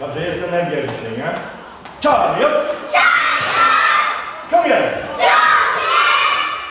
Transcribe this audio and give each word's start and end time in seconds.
Także 0.00 0.20
jest 0.20 0.44
energia 0.48 0.82
dzisiaj, 0.82 1.12
nie? 1.18 1.34
Chariot! 2.02 2.52
Come 4.50 4.62
here! 4.62 4.90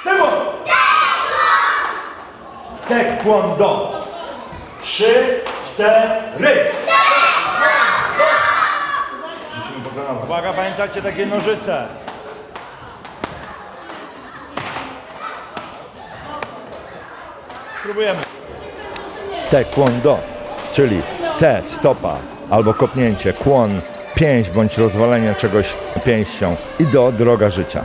Taekwondo! 0.04 0.54
Taekwondo! 2.90 4.02
Trzy, 4.82 5.40
cztery! 5.66 6.72
Musimy 9.58 9.84
potrenować. 9.84 10.24
Uwaga, 10.26 10.54
pamiętacie 10.54 11.02
takie 11.02 11.26
nożyce? 11.26 11.88
Próbujemy. 17.84 18.20
Taekwondo, 19.52 20.20
czyli 20.72 21.02
te 21.40 21.64
stopa 21.64 22.18
albo 22.54 22.74
kopnięcie, 22.74 23.34
kłon, 23.34 23.82
pięść 24.16 24.50
bądź 24.50 24.78
rozwalenie 24.78 25.36
czegoś 25.36 25.74
pięścią 26.06 26.56
i 26.80 26.86
do 26.86 27.12
droga 27.12 27.50
życia. 27.50 27.84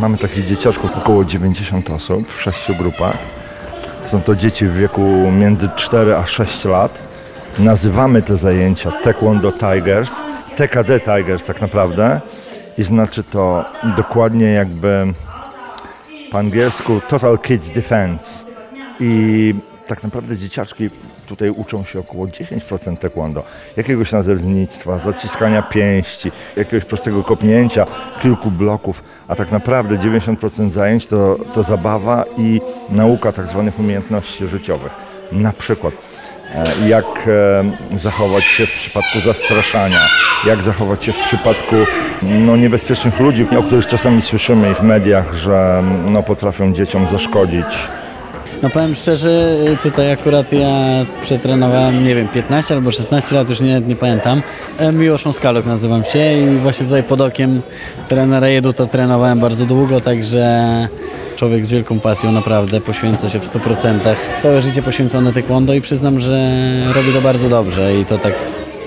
Mamy 0.00 0.18
takich 0.18 0.44
dzieciaczków 0.44 0.96
około 0.96 1.24
90 1.24 1.90
osób 1.90 2.32
w 2.32 2.42
sześciu 2.42 2.74
grupach. 2.74 3.18
Są 4.02 4.22
to 4.22 4.36
dzieci 4.36 4.66
w 4.66 4.74
wieku 4.74 5.02
między 5.38 5.68
4 5.76 6.16
a 6.16 6.26
6 6.26 6.64
lat. 6.64 7.02
Nazywamy 7.58 8.22
te 8.22 8.36
zajęcia 8.36 8.92
Taekwondo 8.92 9.52
Tigers, 9.52 10.22
TKD 10.58 11.00
Tigers 11.00 11.44
tak 11.44 11.60
naprawdę. 11.60 12.20
I 12.78 12.82
znaczy 12.82 13.24
to 13.24 13.64
dokładnie 13.96 14.46
jakby 14.46 15.06
po 16.30 16.38
angielsku 16.38 17.00
Total 17.08 17.38
Kids 17.38 17.70
Defense. 17.70 18.44
I 19.00 19.54
tak 19.86 20.02
naprawdę 20.02 20.36
dzieciaczki 20.36 20.90
tutaj 21.26 21.50
uczą 21.50 21.84
się 21.84 21.98
około 21.98 22.26
10% 22.26 22.96
taekwondo. 22.96 23.44
Jakiegoś 23.76 24.12
nazewnictwa, 24.12 24.98
zaciskania 24.98 25.62
pięści, 25.62 26.32
jakiegoś 26.56 26.84
prostego 26.84 27.24
kopnięcia, 27.24 27.86
kilku 28.22 28.50
bloków, 28.50 29.02
a 29.28 29.34
tak 29.34 29.52
naprawdę 29.52 29.96
90% 29.96 30.70
zajęć 30.70 31.06
to, 31.06 31.36
to 31.52 31.62
zabawa 31.62 32.24
i 32.38 32.60
nauka 32.90 33.32
tak 33.32 33.46
zwanych 33.46 33.78
umiejętności 33.78 34.46
życiowych. 34.46 34.92
Na 35.32 35.52
przykład 35.52 35.94
jak 36.86 37.28
e, 37.28 37.98
zachować 37.98 38.44
się 38.44 38.66
w 38.66 38.72
przypadku 38.72 39.20
zastraszania, 39.24 40.00
jak 40.46 40.62
zachować 40.62 41.04
się 41.04 41.12
w 41.12 41.18
przypadku 41.18 41.76
no, 42.22 42.56
niebezpiecznych 42.56 43.20
ludzi, 43.20 43.46
o 43.58 43.62
których 43.62 43.86
czasami 43.86 44.22
słyszymy 44.22 44.74
w 44.74 44.82
mediach, 44.82 45.34
że 45.34 45.82
no, 46.06 46.22
potrafią 46.22 46.72
dzieciom 46.72 47.08
zaszkodzić, 47.08 47.66
No 48.62 48.70
powiem 48.70 48.94
szczerze, 48.94 49.56
tutaj 49.82 50.12
akurat 50.12 50.52
ja 50.52 50.68
przetrenowałem, 51.22 52.04
nie 52.04 52.14
wiem, 52.14 52.28
15 52.28 52.74
albo 52.74 52.90
16 52.90 53.36
lat, 53.36 53.50
już 53.50 53.60
nie, 53.60 53.80
nie 53.80 53.96
pamiętam. 53.96 54.42
E, 54.78 54.92
Miłosz 54.92 55.24
Moskaluk 55.24 55.66
nazywam 55.66 56.04
się 56.04 56.32
i 56.38 56.56
właśnie 56.58 56.86
tutaj 56.86 57.02
pod 57.02 57.20
okiem 57.20 57.62
trenera 58.08 58.48
Jeduta 58.48 58.86
trenowałem 58.86 59.40
bardzo 59.40 59.66
długo, 59.66 60.00
także 60.00 60.68
człowiek 61.36 61.66
z 61.66 61.70
wielką 61.70 62.00
pasją 62.00 62.32
naprawdę 62.32 62.80
poświęca 62.80 63.28
się 63.28 63.40
w 63.40 63.44
100%. 63.44 63.98
Całe 64.42 64.60
życie 64.60 64.82
poświęcone 64.82 65.32
taekwondo 65.32 65.74
i 65.74 65.80
przyznam, 65.80 66.20
że 66.20 66.50
robi 66.94 67.12
to 67.12 67.20
bardzo 67.20 67.48
dobrze 67.48 67.98
i 67.98 68.04
to 68.04 68.18
tak 68.18 68.32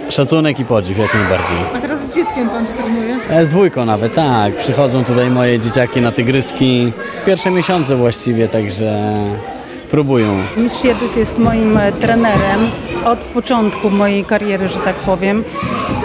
szacunek 0.09 0.59
i 0.59 0.65
podziw 0.65 0.97
jak 0.97 1.13
najbardziej. 1.13 1.57
A 1.75 1.79
teraz 1.79 2.11
z 2.11 2.15
dzieckiem 2.15 2.49
pan 2.49 2.65
trenuje? 2.65 3.17
E, 3.29 3.45
Z 3.45 3.49
dwójką 3.49 3.85
nawet, 3.85 4.15
tak. 4.15 4.55
Przychodzą 4.55 5.03
tutaj 5.03 5.29
moje 5.29 5.59
dzieciaki 5.59 6.01
na 6.01 6.11
tygryski. 6.11 6.91
Pierwsze 7.25 7.51
miesiące 7.51 7.95
właściwie, 7.95 8.47
także 8.47 9.13
próbują. 9.91 10.43
Mistrz 10.57 10.83
Jedut 10.83 11.17
jest 11.17 11.37
moim 11.37 11.77
e, 11.77 11.91
trenerem 11.91 12.71
od 13.05 13.19
początku 13.19 13.89
mojej 13.89 14.25
kariery, 14.25 14.69
że 14.69 14.79
tak 14.79 14.95
powiem. 14.95 15.43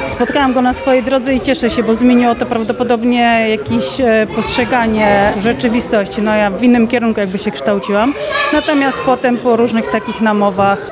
Spotkałam 0.08 0.52
go 0.52 0.62
na 0.62 0.72
swojej 0.72 1.02
drodze 1.02 1.34
i 1.34 1.40
cieszę 1.40 1.70
się, 1.70 1.82
bo 1.82 1.94
zmieniło 1.94 2.34
to 2.34 2.46
prawdopodobnie 2.46 3.46
jakieś 3.50 4.00
e, 4.00 4.26
postrzeganie 4.36 5.32
rzeczywistości. 5.42 6.22
No 6.22 6.34
ja 6.34 6.50
w 6.50 6.62
innym 6.62 6.88
kierunku 6.88 7.20
jakby 7.20 7.38
się 7.38 7.50
kształciłam. 7.50 8.14
Natomiast 8.52 9.00
potem 9.00 9.36
po 9.36 9.56
różnych 9.56 9.88
takich 9.88 10.20
namowach 10.20 10.90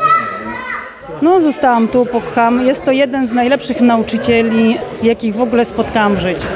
no 1.23 1.41
zostałam 1.41 1.89
tu, 1.89 2.07
popcham. 2.07 2.67
Jest 2.67 2.85
to 2.85 2.93
jeden 2.93 3.27
z 3.27 3.33
najlepszych 3.33 3.81
nauczycieli, 3.81 4.77
jakich 5.03 5.35
w 5.35 5.43
ogóle 5.43 5.65
spotkałam 5.65 6.17
w 6.17 6.19
życiu. 6.19 6.47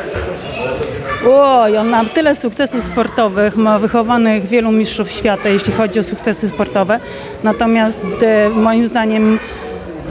Oj, 1.26 1.76
on 1.76 1.88
ma 1.88 2.04
tyle 2.04 2.36
sukcesów 2.36 2.84
sportowych, 2.84 3.56
ma 3.56 3.78
wychowanych 3.78 4.46
wielu 4.46 4.72
mistrzów 4.72 5.10
świata, 5.10 5.48
jeśli 5.48 5.72
chodzi 5.72 6.00
o 6.00 6.02
sukcesy 6.02 6.48
sportowe. 6.48 7.00
Natomiast 7.44 8.00
e, 8.22 8.48
moim 8.48 8.86
zdaniem 8.86 9.38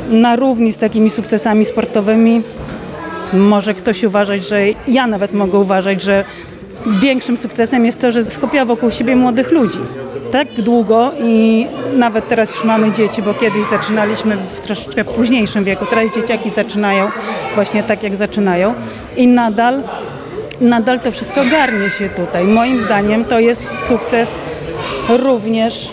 na 0.10 0.36
równi 0.36 0.72
z 0.72 0.78
takimi 0.78 1.10
sukcesami 1.10 1.66
sportowymi 1.66 2.42
może 3.34 3.74
ktoś 3.74 4.04
uważać, 4.04 4.48
że 4.48 4.62
ja 4.88 5.08
nawet 5.08 5.34
mogę 5.34 5.58
uważać, 5.58 6.02
że 6.02 6.24
większym 6.86 7.38
sukcesem 7.38 7.86
jest 7.86 8.00
to, 8.00 8.12
że 8.12 8.24
skupiła 8.24 8.66
wokół 8.66 8.90
siebie 8.90 9.16
młodych 9.16 9.52
ludzi. 9.52 9.80
Tak 10.32 10.48
długo 10.62 11.12
i 11.24 11.68
nawet 11.94 12.28
teraz 12.28 12.56
już 12.56 12.64
mamy 12.64 12.92
dzieci, 12.92 13.22
bo 13.22 13.34
kiedyś 13.34 13.66
zaczynaliśmy 13.66 14.38
w 14.38 14.60
troszeczkę 14.60 15.06
późniejszym 15.06 15.64
wieku. 15.64 15.86
Teraz 15.86 16.16
dzieciaki 16.16 16.50
zaczynają 16.50 17.10
właśnie 17.56 17.84
tak, 17.84 18.04
jak 18.04 18.16
zaczynają 18.16 18.74
i 19.18 19.28
nadal 19.28 19.84
nadal 20.62 21.00
to 21.00 21.12
wszystko 21.12 21.46
garnie 21.46 21.90
się 21.90 22.10
tutaj. 22.10 22.46
Moim 22.46 22.82
zdaniem 22.82 23.26
to 23.26 23.40
jest 23.40 23.64
sukces 23.88 24.36
również 25.10 25.92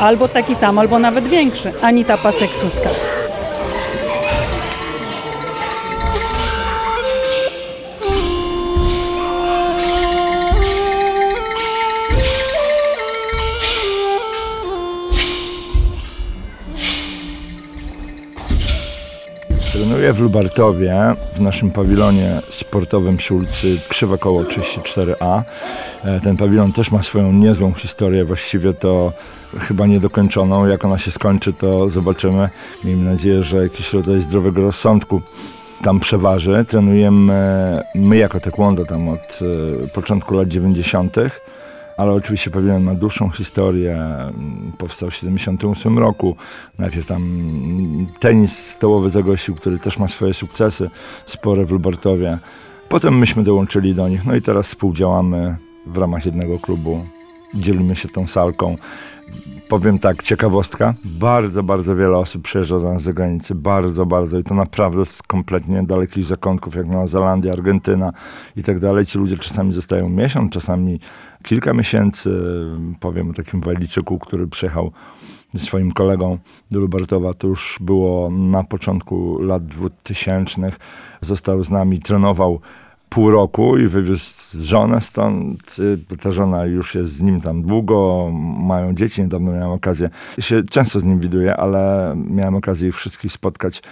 albo 0.00 0.28
taki 0.28 0.54
sam, 0.54 0.78
albo 0.78 0.98
nawet 0.98 1.28
większy. 1.28 1.72
Anita 1.82 2.16
Pasek-Suska. 2.16 2.88
W 20.12 20.20
Lubartowie, 20.20 20.96
w 21.34 21.40
naszym 21.40 21.70
pawilonie 21.70 22.42
sportowym 22.50 23.16
przy 23.16 23.34
ulicy 23.34 23.80
Krzywe 23.88 24.18
Koło 24.18 24.42
34A. 24.42 25.42
E, 26.04 26.20
Ten 26.20 26.36
pawilon 26.36 26.72
też 26.72 26.90
ma 26.90 27.02
swoją 27.02 27.32
niezłą 27.32 27.72
historię, 27.72 28.24
właściwie 28.24 28.72
to 28.74 29.12
chyba 29.58 29.86
niedokończoną. 29.86 30.66
Jak 30.66 30.84
ona 30.84 30.98
się 30.98 31.10
skończy, 31.10 31.52
to 31.52 31.88
zobaczymy. 31.88 32.48
Miejmy 32.84 33.10
nadzieję, 33.10 33.44
że 33.44 33.62
jakiś 33.62 33.92
rodzaj 33.92 34.20
zdrowego 34.20 34.62
rozsądku 34.62 35.22
tam 35.82 36.00
przeważy. 36.00 36.64
Trenujemy 36.68 37.80
my 37.94 38.16
jako 38.16 38.40
taekwondo 38.40 38.86
tam 38.86 39.08
od 39.08 39.38
e, 39.84 39.88
początku 39.88 40.34
lat 40.34 40.48
90., 40.48 41.16
ale 42.00 42.12
oczywiście 42.12 42.50
pawilon 42.50 42.82
ma 42.82 42.94
dłuższą 42.94 43.30
historię. 43.30 43.94
Mm, 43.94 44.72
Powstał 44.78 45.10
w 45.10 45.14
78 45.14 45.98
roku. 45.98 46.36
Najpierw 46.78 47.06
tam 47.06 47.22
mm, 47.22 48.06
tenis 48.20 48.58
stołowy 48.58 49.10
zagościł, 49.10 49.54
który 49.54 49.78
też 49.78 49.98
ma 49.98 50.08
swoje 50.08 50.34
sukcesy 50.34 50.90
spore 51.26 51.64
w 51.64 51.70
Lubartowie. 51.70 52.38
Potem 52.88 53.18
myśmy 53.18 53.42
dołączyli 53.42 53.94
do 53.94 54.08
nich, 54.08 54.26
no 54.26 54.34
i 54.34 54.42
teraz 54.42 54.66
współdziałamy 54.66 55.56
w 55.86 55.96
ramach 55.96 56.26
jednego 56.26 56.58
klubu. 56.58 57.04
Dzielimy 57.54 57.96
się 57.96 58.08
tą 58.08 58.26
salką. 58.26 58.76
Powiem 59.68 59.98
tak, 59.98 60.22
ciekawostka. 60.22 60.94
Bardzo, 61.04 61.62
bardzo 61.62 61.96
wiele 61.96 62.18
osób 62.18 62.42
przyjeżdża 62.42 62.78
do 62.78 62.92
nas 62.92 63.02
z 63.02 63.04
zagranicy. 63.04 63.54
Bardzo, 63.54 64.06
bardzo. 64.06 64.38
I 64.38 64.44
to 64.44 64.54
naprawdę 64.54 65.06
z 65.06 65.22
kompletnie 65.22 65.82
dalekich 65.82 66.24
zakątków, 66.24 66.74
jak 66.74 66.86
Nowa 66.86 67.06
Zelandia, 67.06 67.52
Argentyna 67.52 68.12
i 68.56 68.62
tak 68.62 68.78
dalej. 68.78 69.06
Ci 69.06 69.18
ludzie 69.18 69.36
czasami 69.36 69.72
zostają 69.72 70.08
miesiąc, 70.08 70.52
czasami 70.52 71.00
kilka 71.42 71.72
miesięcy. 71.72 72.30
Powiem 73.00 73.30
o 73.30 73.32
takim 73.32 73.60
Wajliczyku, 73.60 74.18
który 74.18 74.46
przyjechał 74.46 74.92
swoim 75.56 75.92
kolegą 75.92 76.38
do 76.70 76.80
Lubartowa. 76.80 77.34
To 77.34 77.46
już 77.46 77.78
było 77.80 78.30
na 78.30 78.64
początku 78.64 79.42
lat 79.42 79.66
2000. 79.66 80.72
Został 81.20 81.64
z 81.64 81.70
nami, 81.70 81.98
trenował 81.98 82.60
pół 83.10 83.30
roku 83.30 83.78
i 83.78 83.86
wywiózł 83.88 84.58
żonę 84.58 85.00
stąd. 85.00 85.76
Y, 86.12 86.16
Ta 86.16 86.30
żona 86.30 86.64
już 86.64 86.94
jest 86.94 87.12
z 87.12 87.22
nim 87.22 87.40
tam 87.40 87.62
długo, 87.62 88.30
mają 88.58 88.94
dzieci. 88.94 89.22
Niedawno 89.22 89.52
miałem 89.52 89.70
okazję, 89.70 90.10
się 90.38 90.62
często 90.62 91.00
z 91.00 91.04
nim 91.04 91.20
widuję, 91.20 91.56
ale 91.56 92.14
miałem 92.30 92.54
okazję 92.54 92.88
ich 92.88 92.94
wszystkich 92.96 93.32
spotkać 93.32 93.82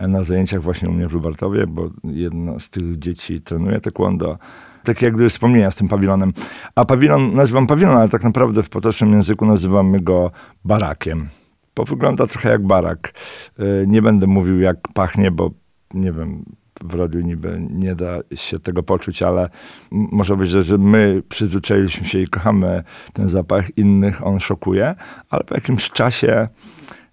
na 0.00 0.22
zajęciach 0.22 0.62
właśnie 0.62 0.88
u 0.88 0.92
mnie 0.92 1.08
w 1.08 1.12
Lubartowie, 1.12 1.66
bo 1.66 1.90
jedno 2.04 2.60
z 2.60 2.70
tych 2.70 2.98
dzieci 2.98 3.40
trenuje 3.40 3.80
taekwondo. 3.80 4.38
Takie 4.84 5.06
jak 5.06 5.14
gdyby 5.14 5.28
wspomnienia 5.30 5.70
z 5.70 5.76
tym 5.76 5.88
pawilonem. 5.88 6.32
A 6.74 6.84
pawilon, 6.84 7.34
nazywam 7.34 7.66
pawilon, 7.66 7.96
ale 7.96 8.08
tak 8.08 8.24
naprawdę 8.24 8.62
w 8.62 8.68
potocznym 8.68 9.12
języku 9.12 9.46
nazywamy 9.46 10.00
go 10.00 10.30
barakiem. 10.64 11.28
Bo 11.76 11.84
wygląda 11.84 12.26
trochę 12.26 12.48
jak 12.48 12.66
barak. 12.66 13.12
Y, 13.60 13.84
Nie 13.86 14.02
będę 14.02 14.26
mówił 14.26 14.60
jak 14.60 14.76
pachnie, 14.94 15.30
bo 15.30 15.50
nie 15.94 16.12
wiem, 16.12 16.44
w 16.82 16.94
radiu 16.94 17.20
niby 17.20 17.66
nie 17.70 17.94
da 17.94 18.18
się 18.34 18.58
tego 18.58 18.82
poczuć, 18.82 19.22
ale 19.22 19.48
może 19.90 20.36
być, 20.36 20.50
że 20.50 20.78
my 20.78 21.22
przyzwyczailiśmy 21.28 22.06
się 22.06 22.18
i 22.18 22.28
kochamy 22.28 22.84
ten 23.12 23.28
zapach, 23.28 23.78
innych 23.78 24.26
on 24.26 24.40
szokuje, 24.40 24.94
ale 25.30 25.44
po 25.44 25.54
jakimś 25.54 25.90
czasie 25.90 26.48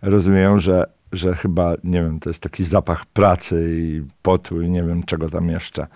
rozumieją, 0.01 0.59
że, 0.59 0.85
że 1.11 1.33
chyba, 1.33 1.73
nie 1.83 2.01
wiem, 2.01 2.19
to 2.19 2.29
jest 2.29 2.43
taki 2.43 2.63
zapach 2.63 3.05
pracy 3.05 3.75
i 3.77 4.03
potu 4.21 4.61
i 4.61 4.69
nie 4.69 4.83
wiem 4.83 5.03
czego 5.03 5.29
tam 5.29 5.49
jeszcze. 5.49 5.87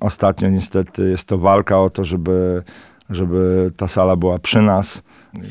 Ostatnio 0.00 0.48
niestety 0.48 1.10
jest 1.10 1.28
to 1.28 1.38
walka 1.38 1.80
o 1.80 1.90
to, 1.90 2.04
żeby, 2.04 2.62
żeby 3.10 3.70
ta 3.76 3.88
sala 3.88 4.16
była 4.16 4.38
przy 4.38 4.62
nas. 4.62 5.02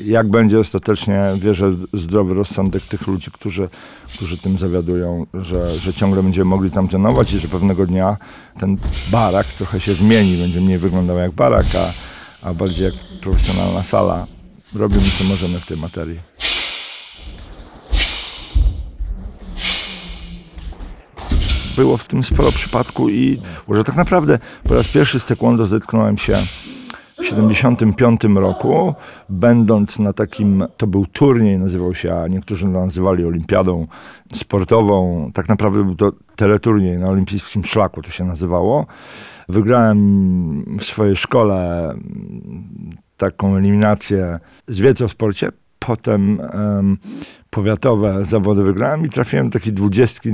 Jak 0.05 0.29
będzie 0.29 0.59
ostatecznie, 0.59 1.23
wierzę 1.39 1.71
zdrowy 1.93 2.33
rozsądek 2.33 2.83
tych 2.83 3.07
ludzi, 3.07 3.31
którzy, 3.31 3.69
którzy 4.13 4.37
tym 4.37 4.57
zawiadują, 4.57 5.25
że, 5.33 5.79
że 5.79 5.93
ciągle 5.93 6.23
będziemy 6.23 6.49
mogli 6.49 6.71
tam 6.71 6.87
trenować 6.87 7.33
i 7.33 7.39
że 7.39 7.47
pewnego 7.47 7.85
dnia 7.85 8.17
ten 8.59 8.77
barak 9.11 9.47
trochę 9.47 9.79
się 9.79 9.93
zmieni, 9.93 10.37
będzie 10.37 10.61
mniej 10.61 10.77
wyglądał 10.77 11.17
jak 11.17 11.31
barak, 11.31 11.65
a, 11.75 11.93
a 12.47 12.53
bardziej 12.53 12.85
jak 12.85 12.93
profesjonalna 13.21 13.83
sala. 13.83 14.27
Robimy 14.75 15.11
co 15.17 15.23
możemy 15.23 15.59
w 15.59 15.65
tej 15.65 15.77
materii. 15.77 16.19
było 21.75 21.97
w 21.97 22.03
tym 22.03 22.23
sporo 22.23 22.51
przypadku 22.51 23.09
i 23.09 23.41
że 23.69 23.83
tak 23.83 23.95
naprawdę 23.95 24.39
po 24.63 24.73
raz 24.73 24.87
pierwszy 24.87 25.19
z 25.19 25.25
taekwondo 25.25 25.65
zetknąłem 25.65 26.17
się 26.17 26.37
75 27.29 28.21
roku, 28.35 28.93
będąc 29.29 29.99
na 29.99 30.13
takim, 30.13 30.63
to 30.77 30.87
był 30.87 31.05
turniej, 31.05 31.59
nazywał 31.59 31.95
się, 31.95 32.15
a 32.15 32.27
niektórzy 32.27 32.67
nazywali 32.67 33.25
olimpiadą 33.25 33.87
sportową. 34.33 35.31
Tak 35.33 35.49
naprawdę 35.49 35.83
był 35.83 35.95
to 35.95 36.11
teleturniej 36.35 36.97
na 36.97 37.07
olimpijskim 37.07 37.65
szlaku, 37.65 38.01
to 38.01 38.11
się 38.11 38.23
nazywało. 38.23 38.85
Wygrałem 39.49 40.77
w 40.79 40.83
swojej 40.83 41.15
szkole 41.15 41.93
taką 43.17 43.55
eliminację 43.55 44.39
z 44.67 44.79
wiedzy 44.79 45.05
o 45.05 45.09
sporcie. 45.09 45.49
Potem 45.79 46.41
em, 46.41 46.97
powiatowe 47.49 48.25
zawody 48.25 48.63
wygrałem 48.63 49.05
i 49.05 49.09
trafiłem 49.09 49.49
do 49.49 49.53
takiej 49.59 49.73
dwudziestki 49.73 50.29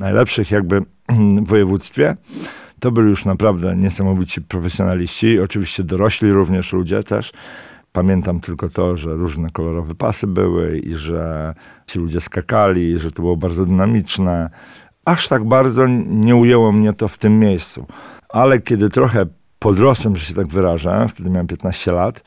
najlepszych 0.00 0.50
jakby 0.50 0.82
w 1.42 1.46
województwie. 1.46 2.16
To 2.80 2.90
byli 2.90 3.08
już 3.08 3.24
naprawdę 3.24 3.76
niesamowici 3.76 4.42
profesjonaliści, 4.42 5.40
oczywiście 5.40 5.84
dorośli 5.84 6.32
również 6.32 6.72
ludzie 6.72 7.02
też. 7.02 7.32
Pamiętam 7.92 8.40
tylko 8.40 8.68
to, 8.68 8.96
że 8.96 9.14
różne 9.14 9.50
kolorowe 9.50 9.94
pasy 9.94 10.26
były 10.26 10.78
i 10.78 10.94
że 10.94 11.54
ci 11.86 11.98
ludzie 11.98 12.20
skakali, 12.20 12.98
że 12.98 13.12
to 13.12 13.22
było 13.22 13.36
bardzo 13.36 13.66
dynamiczne. 13.66 14.50
Aż 15.04 15.28
tak 15.28 15.44
bardzo 15.44 15.86
nie 16.06 16.36
ujęło 16.36 16.72
mnie 16.72 16.92
to 16.92 17.08
w 17.08 17.18
tym 17.18 17.38
miejscu. 17.38 17.86
Ale 18.28 18.60
kiedy 18.60 18.90
trochę 18.90 19.26
podrosłem, 19.58 20.16
że 20.16 20.24
się 20.24 20.34
tak 20.34 20.48
wyrażę, 20.48 21.06
wtedy 21.08 21.30
miałem 21.30 21.46
15 21.46 21.92
lat, 21.92 22.24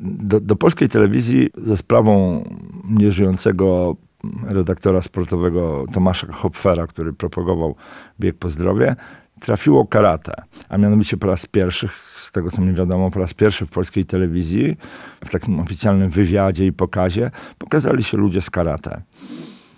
do, 0.00 0.40
do 0.40 0.56
polskiej 0.56 0.88
telewizji 0.88 1.50
ze 1.56 1.76
sprawą 1.76 2.44
nieżyjącego 2.90 3.96
redaktora 4.44 5.02
sportowego 5.02 5.84
Tomasza 5.92 6.32
Hopfera, 6.32 6.86
który 6.86 7.12
propagował 7.12 7.74
bieg 8.20 8.36
po 8.38 8.50
zdrowie, 8.50 8.96
trafiło 9.40 9.86
karate. 9.86 10.42
A 10.68 10.78
mianowicie 10.78 11.16
po 11.16 11.26
raz 11.26 11.46
pierwszy, 11.46 11.88
z 12.14 12.32
tego 12.32 12.50
co 12.50 12.62
mi 12.62 12.74
wiadomo, 12.74 13.10
po 13.10 13.18
raz 13.18 13.34
pierwszy 13.34 13.66
w 13.66 13.70
polskiej 13.70 14.04
telewizji, 14.04 14.76
w 15.24 15.30
takim 15.30 15.60
oficjalnym 15.60 16.10
wywiadzie 16.10 16.66
i 16.66 16.72
pokazie, 16.72 17.30
pokazali 17.58 18.04
się 18.04 18.16
ludzie 18.16 18.42
z 18.42 18.50
karate. 18.50 19.02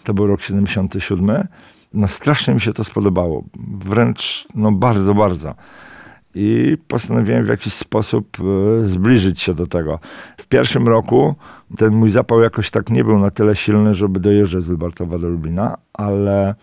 To 0.05 0.15
był 0.15 0.27
rok 0.27 0.41
77. 0.41 1.47
No 1.95 2.09
strasznie 2.09 2.55
mi 2.55 2.61
się 2.61 2.73
to 2.73 2.85
spodobało. 2.85 3.45
Wręcz, 3.85 4.47
no 4.55 4.73
bardzo, 4.73 5.15
bardzo 5.15 5.55
i 6.35 6.77
postanowiłem 6.89 7.45
w 7.45 7.49
jakiś 7.49 7.73
sposób 7.73 8.37
e, 8.41 8.85
zbliżyć 8.85 9.41
się 9.41 9.55
do 9.55 9.67
tego. 9.67 9.99
W 10.37 10.47
pierwszym 10.47 10.89
roku 10.89 11.35
ten 11.77 11.95
mój 11.95 12.11
zapał 12.11 12.41
jakoś 12.41 12.71
tak 12.71 12.91
nie 12.91 13.05
był 13.05 13.19
na 13.19 13.31
tyle 13.31 13.57
silny, 13.57 13.95
żeby 13.95 14.21
dojeżdżać 14.21 14.63
z 14.63 14.69
Lubartowa 14.69 15.19
do 15.19 15.29
Lublina, 15.29 15.77
ale, 15.93 16.55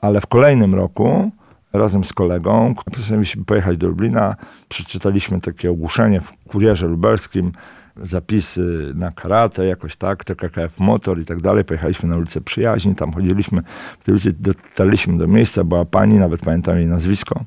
ale 0.00 0.20
w 0.20 0.26
kolejnym 0.26 0.74
roku 0.74 1.30
razem 1.72 2.04
z 2.04 2.12
kolegą 2.12 2.74
postanowiliśmy 2.92 3.44
pojechać 3.44 3.76
do 3.76 3.88
Lublina. 3.88 4.36
Przeczytaliśmy 4.68 5.40
takie 5.40 5.70
ogłoszenie 5.70 6.20
w 6.20 6.32
kurierze 6.48 6.86
lubelskim, 6.86 7.52
zapisy 7.96 8.92
na 8.94 9.10
karate, 9.10 9.66
jakoś 9.66 9.96
tak, 9.96 10.24
TKKF 10.24 10.80
Motor 10.80 11.20
i 11.20 11.24
tak 11.24 11.40
dalej. 11.40 11.64
Pojechaliśmy 11.64 12.08
na 12.08 12.16
ulicę 12.16 12.40
Przyjaźni, 12.40 12.94
tam 12.94 13.12
chodziliśmy, 13.12 13.62
w 13.98 14.04
tej 14.04 14.12
ulicy 14.12 14.32
dotarliśmy 14.32 15.18
do 15.18 15.26
miejsca, 15.26 15.64
była 15.64 15.84
pani, 15.84 16.18
nawet 16.18 16.40
pamiętam 16.40 16.76
jej 16.76 16.86
nazwisko, 16.86 17.44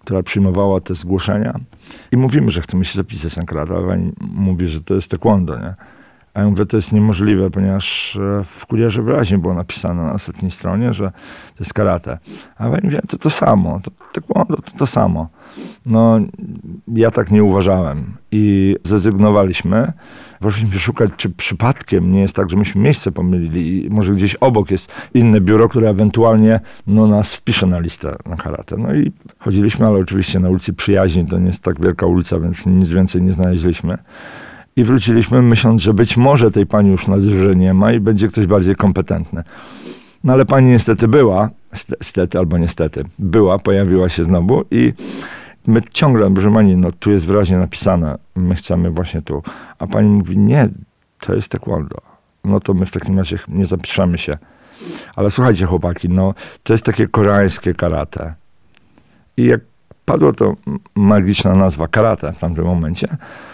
która 0.00 0.22
przyjmowała 0.22 0.80
te 0.80 0.94
zgłoszenia 0.94 1.60
i 2.12 2.16
mówimy, 2.16 2.50
że 2.50 2.60
chcemy 2.60 2.84
się 2.84 2.96
zapisać 2.96 3.36
na 3.36 3.44
karate, 3.44 3.74
a 3.76 3.82
pani 3.88 4.12
mówi, 4.20 4.66
że 4.66 4.80
to 4.80 4.94
jest 4.94 5.10
taekwondo, 5.10 5.58
nie? 5.58 5.74
A 6.34 6.40
ja 6.40 6.48
mówię, 6.48 6.66
to 6.66 6.76
jest 6.76 6.92
niemożliwe, 6.92 7.50
ponieważ 7.50 8.16
e, 8.16 8.44
w 8.44 8.66
kurierze 8.66 9.02
wyraźnie 9.02 9.38
było 9.38 9.54
napisane 9.54 10.02
na 10.02 10.12
ostatniej 10.12 10.50
stronie, 10.50 10.92
że 10.92 11.10
to 11.54 11.60
jest 11.60 11.74
karate. 11.74 12.18
A 12.58 12.70
pani 12.70 12.80
mówi, 12.84 12.96
to 13.08 13.18
to 13.18 13.30
samo, 13.30 13.80
to 13.84 13.90
taekwondo 14.12 14.56
to 14.56 14.78
to 14.78 14.86
samo. 14.86 15.28
No, 15.86 16.20
ja 16.88 17.10
tak 17.10 17.30
nie 17.30 17.44
uważałem 17.44 18.14
i 18.32 18.76
zrezygnowaliśmy. 18.84 19.92
Poszliśmy 20.40 20.78
szukać, 20.78 21.10
czy 21.16 21.30
przypadkiem 21.30 22.10
nie 22.10 22.20
jest 22.20 22.36
tak, 22.36 22.50
że 22.50 22.56
myśmy 22.56 22.82
miejsce 22.82 23.12
pomylili 23.12 23.86
i 23.86 23.90
może 23.90 24.12
gdzieś 24.12 24.34
obok 24.34 24.70
jest 24.70 24.92
inne 25.14 25.40
biuro, 25.40 25.68
które 25.68 25.88
ewentualnie 25.88 26.60
no, 26.86 27.06
nas 27.06 27.34
wpisze 27.34 27.66
na 27.66 27.78
listę 27.78 28.16
na 28.26 28.36
karate. 28.36 28.76
No 28.76 28.94
i 28.94 29.12
chodziliśmy, 29.38 29.86
ale 29.86 29.98
oczywiście 29.98 30.40
na 30.40 30.48
ulicy 30.48 30.72
Przyjaźni, 30.72 31.26
to 31.26 31.38
nie 31.38 31.46
jest 31.46 31.62
tak 31.62 31.80
wielka 31.80 32.06
ulica, 32.06 32.40
więc 32.40 32.66
nic 32.66 32.88
więcej 32.88 33.22
nie 33.22 33.32
znaleźliśmy. 33.32 33.98
I 34.76 34.84
wróciliśmy 34.84 35.42
myśląc, 35.42 35.82
że 35.82 35.94
być 35.94 36.16
może 36.16 36.50
tej 36.50 36.66
pani 36.66 36.90
już 36.90 37.08
na 37.08 37.16
dyżurze 37.16 37.56
nie 37.56 37.74
ma 37.74 37.92
i 37.92 38.00
będzie 38.00 38.28
ktoś 38.28 38.46
bardziej 38.46 38.74
kompetentny. 38.74 39.42
No 40.24 40.32
ale 40.32 40.44
pani 40.44 40.66
niestety 40.70 41.08
była, 41.08 41.50
st- 41.72 41.96
stety 42.02 42.38
albo 42.38 42.58
niestety, 42.58 43.04
była, 43.18 43.58
pojawiła 43.58 44.08
się 44.08 44.24
znowu 44.24 44.64
i 44.70 44.92
my 45.66 45.80
ciągle, 45.94 46.34
proszę 46.34 46.52
pani, 46.52 46.76
no 46.76 46.92
tu 46.92 47.10
jest 47.10 47.26
wyraźnie 47.26 47.56
napisane, 47.56 48.18
my 48.36 48.54
chcemy 48.54 48.90
właśnie 48.90 49.22
tu. 49.22 49.42
A 49.78 49.86
pani 49.86 50.08
mówi, 50.08 50.38
nie, 50.38 50.68
to 51.20 51.34
jest 51.34 51.52
taekwondo. 51.52 51.96
No 52.44 52.60
to 52.60 52.74
my 52.74 52.86
w 52.86 52.90
takim 52.90 53.18
razie 53.18 53.38
nie 53.48 53.66
zapiszemy 53.66 54.18
się. 54.18 54.38
Ale 55.16 55.30
słuchajcie 55.30 55.66
chłopaki, 55.66 56.08
no 56.08 56.34
to 56.62 56.72
jest 56.74 56.84
takie 56.84 57.08
koreańskie 57.08 57.74
karate. 57.74 58.34
I 59.36 59.44
jak 59.44 59.60
padła 60.10 60.32
to 60.32 60.56
magiczna 60.94 61.54
nazwa 61.54 61.88
karate 61.88 62.32
w 62.32 62.40
tamtym 62.40 62.64
momencie, 62.64 63.08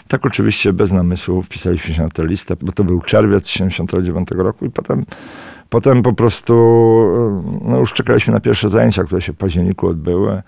tak 0.09 0.27
oczywiście 0.27 0.73
bez 0.73 0.93
namysłu 0.93 1.43
wpisaliśmy 1.43 1.95
się 1.95 2.03
na 2.03 2.09
tę 2.09 2.25
listę, 2.25 2.57
bo 2.61 2.73
to 2.73 2.85
był 2.85 3.01
czerwiec 3.01 3.49
79 3.49 4.29
roku 4.37 4.67
i 4.67 4.71
potem, 4.71 5.05
potem 5.69 6.03
po 6.03 6.13
prostu 6.13 6.55
no 7.63 7.79
już 7.79 7.93
czekaliśmy 7.93 8.33
na 8.33 8.41
pierwsze 8.41 8.69
zajęcia, 8.69 9.05
które 9.05 9.23
się 9.23 9.33
w 9.33 9.37
październiku 9.37 9.89
odbyły 9.89 10.43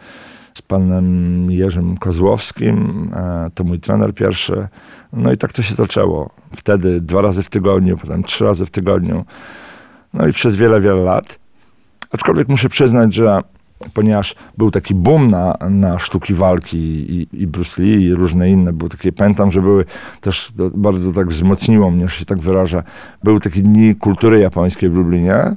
z 0.55 0.63
panem 0.63 1.51
Jerzym 1.51 1.97
Kozłowskim, 1.97 3.11
e, 3.15 3.51
to 3.55 3.65
mój 3.65 3.81
trener 3.81 4.15
pierwszy. 4.15 4.69
No 5.13 5.33
i 5.33 5.37
tak 5.37 5.53
to 5.53 5.63
się 5.63 5.75
zaczęło. 5.75 6.31
Wtedy 6.57 7.01
dwa 7.01 7.21
razy 7.21 7.43
w 7.43 7.49
tygodniu, 7.49 7.97
potem 7.97 8.23
trzy 8.23 8.45
razy 8.45 8.67
w 8.67 8.71
tygodniu. 8.71 9.25
No 10.15 10.27
i 10.27 10.33
przez 10.33 10.57
wiele, 10.57 10.81
wiele 10.81 11.03
lat. 11.03 11.39
Aczkolwiek 12.13 12.49
muszę 12.49 12.69
przyznać, 12.69 13.15
że 13.15 13.43
ponieważ 13.95 14.35
był 14.59 14.71
taki 14.71 14.95
boom 14.95 15.31
na, 15.31 15.59
na 15.71 15.99
sztuki 15.99 16.35
walki 16.35 16.79
i, 16.79 17.29
i 17.33 17.47
Bruce 17.47 17.83
Lee 17.83 18.05
i 18.05 18.15
różne 18.15 18.51
inne, 18.51 18.73
były 18.73 18.91
takie, 18.91 19.13
pamiętam, 19.13 19.51
że 19.51 19.61
były 19.61 19.85
też, 20.21 20.53
bardzo 20.75 21.13
tak 21.13 21.29
wzmocniło 21.29 21.91
mnie, 21.91 22.09
że 22.09 22.19
się 22.19 22.25
tak 22.25 22.39
wyrażę, 22.39 22.83
były 23.25 23.41
takie 23.41 23.63
dni 23.63 23.97
kultury 23.97 24.41
japońskiej 24.41 24.91
w 24.91 24.95
Lublinie 24.95 25.55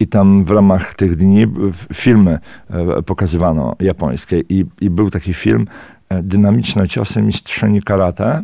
i 0.00 0.06
tam 0.06 0.44
w 0.44 0.50
ramach 0.50 0.94
tych 0.94 1.16
dni 1.16 1.46
filmy 1.94 2.38
e, 2.70 3.02
pokazywano 3.02 3.76
japońskie 3.80 4.42
i, 4.48 4.64
i 4.80 4.90
był 4.90 5.10
taki 5.10 5.34
film 5.34 5.66
e, 6.08 6.22
Dynamiczne 6.22 6.88
ciosy 6.88 7.22
mistrzyni 7.22 7.82
karate. 7.82 8.42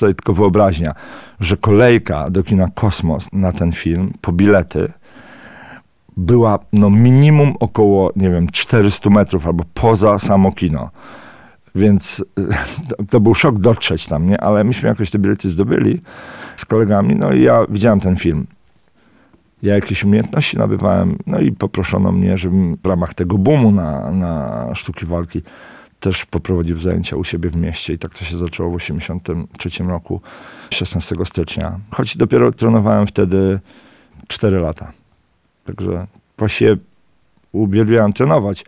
To 0.00 0.06
tylko 0.06 0.34
wyobraźnia, 0.34 0.94
że 1.40 1.56
kolejka 1.56 2.30
do 2.30 2.42
kina 2.42 2.68
Kosmos 2.74 3.28
na 3.32 3.52
ten 3.52 3.72
film 3.72 4.12
po 4.20 4.32
bilety 4.32 4.92
była 6.16 6.58
no 6.72 6.90
minimum 6.90 7.54
około, 7.60 8.12
nie 8.16 8.30
wiem, 8.30 8.48
400 8.48 9.10
metrów 9.10 9.46
albo 9.46 9.64
poza 9.74 10.18
samo 10.18 10.52
kino. 10.52 10.90
Więc 11.74 12.24
y, 12.38 12.48
to, 12.88 13.04
to 13.10 13.20
był 13.20 13.34
szok 13.34 13.58
dotrzeć 13.58 14.06
tam, 14.06 14.26
nie? 14.26 14.40
Ale 14.40 14.64
myśmy 14.64 14.88
jakoś 14.88 15.10
te 15.10 15.18
bilety 15.18 15.50
zdobyli 15.50 16.00
z 16.56 16.64
kolegami, 16.64 17.16
no 17.16 17.32
i 17.32 17.42
ja 17.42 17.66
widziałem 17.68 18.00
ten 18.00 18.16
film. 18.16 18.46
Ja 19.62 19.74
jakieś 19.74 20.04
umiejętności 20.04 20.58
nabywałem, 20.58 21.18
no 21.26 21.40
i 21.40 21.52
poproszono 21.52 22.12
mnie, 22.12 22.38
żebym 22.38 22.76
w 22.84 22.86
ramach 22.86 23.14
tego 23.14 23.38
boomu 23.38 23.72
na, 23.72 24.10
na 24.10 24.70
sztuki 24.74 25.06
walki 25.06 25.42
też 26.00 26.26
poprowadził 26.26 26.78
zajęcia 26.78 27.16
u 27.16 27.24
siebie 27.24 27.50
w 27.50 27.56
mieście 27.56 27.92
i 27.92 27.98
tak 27.98 28.14
to 28.14 28.24
się 28.24 28.38
zaczęło 28.38 28.70
w 28.70 28.74
83 28.74 29.84
roku, 29.84 30.20
16 30.70 31.16
stycznia. 31.24 31.78
Choć 31.90 32.16
dopiero 32.16 32.52
trenowałem 32.52 33.06
wtedy 33.06 33.60
4 34.28 34.58
lata. 34.58 34.92
Także 35.64 36.06
właściwie 36.38 36.76
uwielbiałem 37.52 38.12
trenować. 38.12 38.64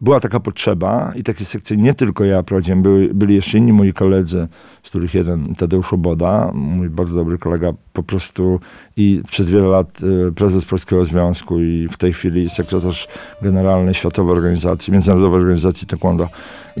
Była 0.00 0.20
taka 0.20 0.40
potrzeba 0.40 1.12
i 1.14 1.22
takie 1.22 1.44
sekcje 1.44 1.76
nie 1.76 1.94
tylko 1.94 2.24
ja 2.24 2.42
prowadziłem, 2.42 2.82
były, 2.82 3.14
byli 3.14 3.34
jeszcze 3.34 3.58
inni 3.58 3.72
moi 3.72 3.92
koledzy, 3.92 4.48
z 4.82 4.88
których 4.88 5.14
jeden 5.14 5.54
Tadeusz 5.54 5.92
Oboda, 5.92 6.50
mój 6.54 6.90
bardzo 6.90 7.14
dobry 7.14 7.38
kolega, 7.38 7.72
po 7.92 8.02
prostu 8.02 8.60
i 8.96 9.22
przez 9.28 9.50
wiele 9.50 9.68
lat 9.68 10.00
y, 10.28 10.32
prezes 10.32 10.64
Polskiego 10.64 11.04
Związku 11.04 11.60
i 11.60 11.88
w 11.88 11.96
tej 11.96 12.12
chwili 12.12 12.50
sekretarz 12.50 13.08
generalny 13.42 13.94
Światowej 13.94 14.32
Organizacji, 14.32 14.92
Międzynarodowej 14.92 15.40
Organizacji 15.40 15.86
Taekwondo 15.86 16.28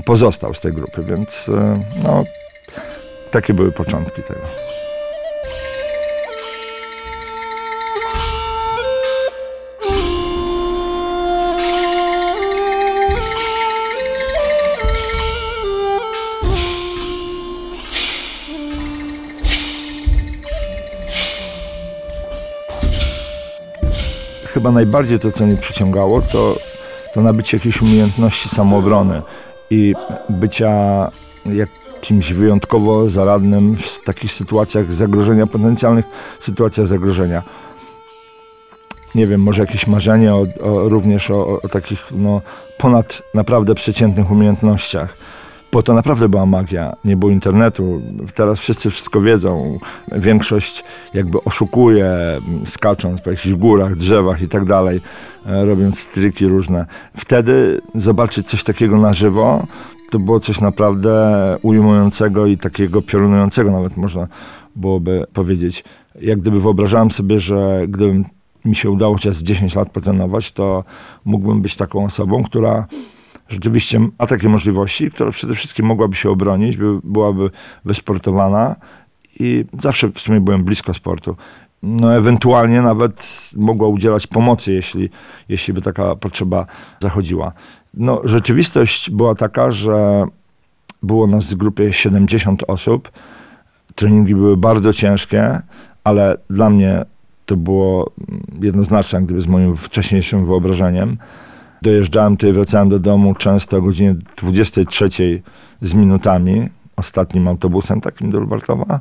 pozostał 0.04 0.54
z 0.54 0.60
tej 0.60 0.72
grupy, 0.72 1.04
więc 1.04 1.48
y, 1.48 1.52
no, 2.02 2.24
takie 3.30 3.54
były 3.54 3.72
początki 3.72 4.22
tego. 4.22 4.77
Chyba 24.48 24.70
najbardziej 24.70 25.18
to, 25.18 25.32
co 25.32 25.46
mnie 25.46 25.56
przyciągało, 25.56 26.22
to, 26.22 26.56
to 27.14 27.20
nabycie 27.20 27.56
jakiejś 27.56 27.82
umiejętności 27.82 28.48
samoobrony 28.48 29.22
i 29.70 29.94
bycia 30.28 30.70
jakimś 31.46 32.32
wyjątkowo 32.32 33.10
zaradnym 33.10 33.76
w 33.76 34.00
takich 34.00 34.32
sytuacjach 34.32 34.92
zagrożenia, 34.92 35.46
potencjalnych 35.46 36.04
sytuacjach 36.40 36.86
zagrożenia. 36.86 37.42
Nie 39.14 39.26
wiem, 39.26 39.42
może 39.42 39.62
jakieś 39.62 39.86
marzenie 39.86 40.34
o, 40.34 40.46
o, 40.60 40.88
również 40.88 41.30
o, 41.30 41.60
o 41.62 41.68
takich 41.68 42.06
no, 42.10 42.40
ponad 42.78 43.22
naprawdę 43.34 43.74
przeciętnych 43.74 44.30
umiejętnościach 44.30 45.16
bo 45.72 45.82
to 45.82 45.94
naprawdę 45.94 46.28
była 46.28 46.46
magia. 46.46 46.92
Nie 47.04 47.16
było 47.16 47.30
internetu. 47.32 48.02
Teraz 48.34 48.60
wszyscy 48.60 48.90
wszystko 48.90 49.20
wiedzą. 49.20 49.78
Większość 50.12 50.84
jakby 51.14 51.44
oszukuje, 51.44 52.10
skacząc 52.64 53.20
po 53.20 53.30
jakichś 53.30 53.54
górach, 53.54 53.96
drzewach 53.96 54.42
i 54.42 54.48
tak 54.48 54.64
dalej, 54.64 55.00
e, 55.46 55.64
robiąc 55.64 56.06
triki 56.06 56.46
różne. 56.46 56.86
Wtedy 57.16 57.80
zobaczyć 57.94 58.46
coś 58.46 58.64
takiego 58.64 58.96
na 58.96 59.12
żywo, 59.12 59.66
to 60.10 60.18
było 60.18 60.40
coś 60.40 60.60
naprawdę 60.60 61.56
ujmującego 61.62 62.46
i 62.46 62.58
takiego 62.58 63.02
piorunującego 63.02 63.70
nawet 63.70 63.96
można 63.96 64.28
byłoby 64.76 65.26
powiedzieć. 65.32 65.84
Jak 66.20 66.38
gdyby 66.38 66.60
wyobrażałem 66.60 67.10
sobie, 67.10 67.40
że 67.40 67.80
gdybym 67.88 68.24
mi 68.64 68.74
się 68.74 68.90
udało 68.90 69.14
chociaż 69.14 69.36
10 69.36 69.74
lat 69.74 69.90
potrenować, 69.90 70.52
to 70.52 70.84
mógłbym 71.24 71.62
być 71.62 71.76
taką 71.76 72.04
osobą, 72.04 72.42
która 72.44 72.86
rzeczywiście 73.48 74.00
ma 74.00 74.26
takie 74.26 74.48
możliwości, 74.48 75.10
która 75.10 75.30
przede 75.30 75.54
wszystkim 75.54 75.86
mogłaby 75.86 76.16
się 76.16 76.30
obronić, 76.30 76.76
by, 76.76 77.00
byłaby 77.04 77.50
wysportowana 77.84 78.76
i 79.40 79.64
zawsze 79.80 80.08
w 80.08 80.20
sumie 80.20 80.40
byłem 80.40 80.64
blisko 80.64 80.94
sportu. 80.94 81.36
No 81.82 82.16
ewentualnie 82.16 82.82
nawet 82.82 83.50
mogła 83.56 83.88
udzielać 83.88 84.26
pomocy, 84.26 84.72
jeśli, 84.72 85.10
jeśli 85.48 85.74
by 85.74 85.80
taka 85.80 86.16
potrzeba 86.16 86.66
zachodziła. 87.00 87.52
No 87.94 88.20
rzeczywistość 88.24 89.10
była 89.10 89.34
taka, 89.34 89.70
że 89.70 90.24
było 91.02 91.26
nas 91.26 91.52
w 91.52 91.56
grupie 91.56 91.92
70 91.92 92.64
osób. 92.68 93.10
Treningi 93.94 94.34
były 94.34 94.56
bardzo 94.56 94.92
ciężkie, 94.92 95.60
ale 96.04 96.36
dla 96.50 96.70
mnie 96.70 97.04
to 97.46 97.56
było 97.56 98.10
jednoznaczne, 98.60 99.22
gdyby 99.22 99.40
z 99.40 99.46
moim 99.46 99.76
wcześniejszym 99.76 100.46
wyobrażeniem. 100.46 101.16
Dojeżdżałem 101.82 102.36
tutaj, 102.36 102.52
wracałem 102.52 102.88
do 102.88 102.98
domu 102.98 103.34
często 103.34 103.76
o 103.76 103.82
godzinie 103.82 104.14
23 104.36 105.08
z 105.82 105.94
minutami, 105.94 106.68
ostatnim 106.96 107.48
autobusem 107.48 108.00
takim 108.00 108.30
do 108.30 108.40
Lubartowa. 108.40 109.00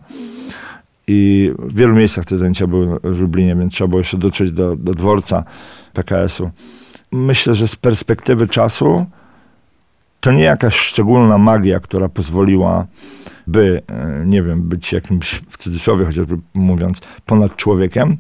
I 1.08 1.52
w 1.60 1.76
wielu 1.78 1.96
miejscach 1.96 2.26
te 2.26 2.38
zajęcia 2.38 2.68
były 2.68 3.00
w 3.00 3.20
Lublinie, 3.20 3.56
więc 3.56 3.74
trzeba 3.74 3.88
było 3.88 4.00
jeszcze 4.00 4.18
dotrzeć 4.18 4.52
do, 4.52 4.76
do 4.76 4.94
dworca 4.94 5.44
PKS-u. 5.94 6.50
Myślę, 7.12 7.56
że 7.56 7.68
z 7.68 7.76
perspektywy 7.76 8.48
czasu 8.48 9.06
to 10.20 10.32
nie 10.32 10.44
jakaś 10.44 10.76
szczególna 10.76 11.38
magia, 11.38 11.80
która 11.80 12.10
pozwoliła 12.10 12.88
by, 13.48 13.82
e, 13.88 14.24
nie 14.26 14.44
wiem, 14.44 14.62
być 14.62 14.94
jakimś, 14.94 15.42
w 15.50 15.58
cudzysłowie 15.58 16.06
chociażby 16.06 16.38
mówiąc, 16.54 17.02
ponad 17.26 17.56
człowiekiem, 17.56 18.18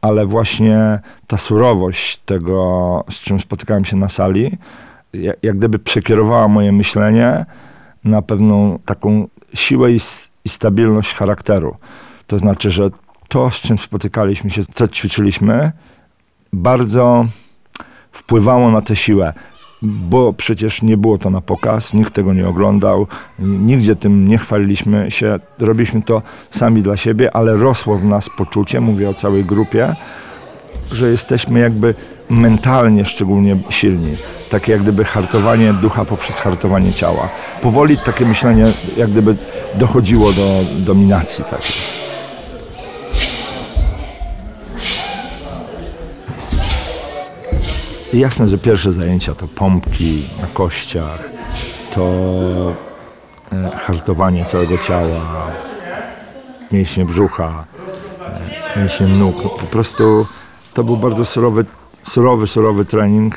ale 0.00 0.26
właśnie 0.26 0.98
ta 1.26 1.38
surowość 1.38 2.16
tego, 2.16 3.04
z 3.10 3.20
czym 3.20 3.40
spotykałem 3.40 3.84
się 3.84 3.96
na 3.96 4.08
sali, 4.08 4.58
jak, 5.12 5.36
jak 5.42 5.58
gdyby 5.58 5.78
przekierowała 5.78 6.48
moje 6.48 6.72
myślenie 6.72 7.44
na 8.04 8.22
pewną 8.22 8.78
taką 8.84 9.28
siłę 9.54 9.92
i, 9.92 9.98
i 10.44 10.48
stabilność 10.48 11.14
charakteru. 11.14 11.76
To 12.26 12.38
znaczy, 12.38 12.70
że 12.70 12.90
to, 13.28 13.50
z 13.50 13.60
czym 13.60 13.78
spotykaliśmy 13.78 14.50
się, 14.50 14.62
co 14.70 14.88
ćwiczyliśmy, 14.88 15.72
bardzo 16.52 17.26
wpływało 18.12 18.70
na 18.70 18.80
tę 18.80 18.96
siłę 18.96 19.32
bo 19.86 20.32
przecież 20.32 20.82
nie 20.82 20.96
było 20.96 21.18
to 21.18 21.30
na 21.30 21.40
pokaz, 21.40 21.94
nikt 21.94 22.14
tego 22.14 22.34
nie 22.34 22.48
oglądał, 22.48 23.06
nigdzie 23.38 23.96
tym 23.96 24.28
nie 24.28 24.38
chwaliliśmy 24.38 25.10
się, 25.10 25.38
robiliśmy 25.58 26.02
to 26.02 26.22
sami 26.50 26.82
dla 26.82 26.96
siebie, 26.96 27.36
ale 27.36 27.56
rosło 27.56 27.98
w 27.98 28.04
nas 28.04 28.30
poczucie, 28.36 28.80
mówię 28.80 29.10
o 29.10 29.14
całej 29.14 29.44
grupie, 29.44 29.94
że 30.92 31.10
jesteśmy 31.10 31.60
jakby 31.60 31.94
mentalnie 32.30 33.04
szczególnie 33.04 33.56
silni. 33.70 34.16
Takie 34.50 34.72
jak 34.72 34.82
gdyby 34.82 35.04
hartowanie 35.04 35.72
ducha 35.72 36.04
poprzez 36.04 36.40
hartowanie 36.40 36.92
ciała. 36.92 37.28
Powoli 37.62 37.98
takie 37.98 38.26
myślenie 38.26 38.72
jak 38.96 39.10
gdyby 39.10 39.36
dochodziło 39.74 40.32
do 40.32 40.64
dominacji 40.78 41.44
takiej. 41.44 42.05
Jasne, 48.12 48.48
że 48.48 48.58
pierwsze 48.58 48.92
zajęcia 48.92 49.34
to 49.34 49.48
pompki 49.48 50.28
na 50.40 50.46
kościach, 50.46 51.30
to 51.94 52.02
e, 53.52 53.70
hartowanie 53.70 54.44
całego 54.44 54.78
ciała, 54.78 55.52
mięśnie 56.72 57.04
brzucha, 57.04 57.64
e, 58.74 58.80
mięśnie 58.80 59.06
nóg. 59.06 59.42
Po 59.42 59.66
prostu 59.66 60.26
to 60.74 60.84
był 60.84 60.96
bardzo 60.96 61.24
surowy, 61.24 61.64
surowy, 62.02 62.46
surowy 62.46 62.84
trening. 62.84 63.34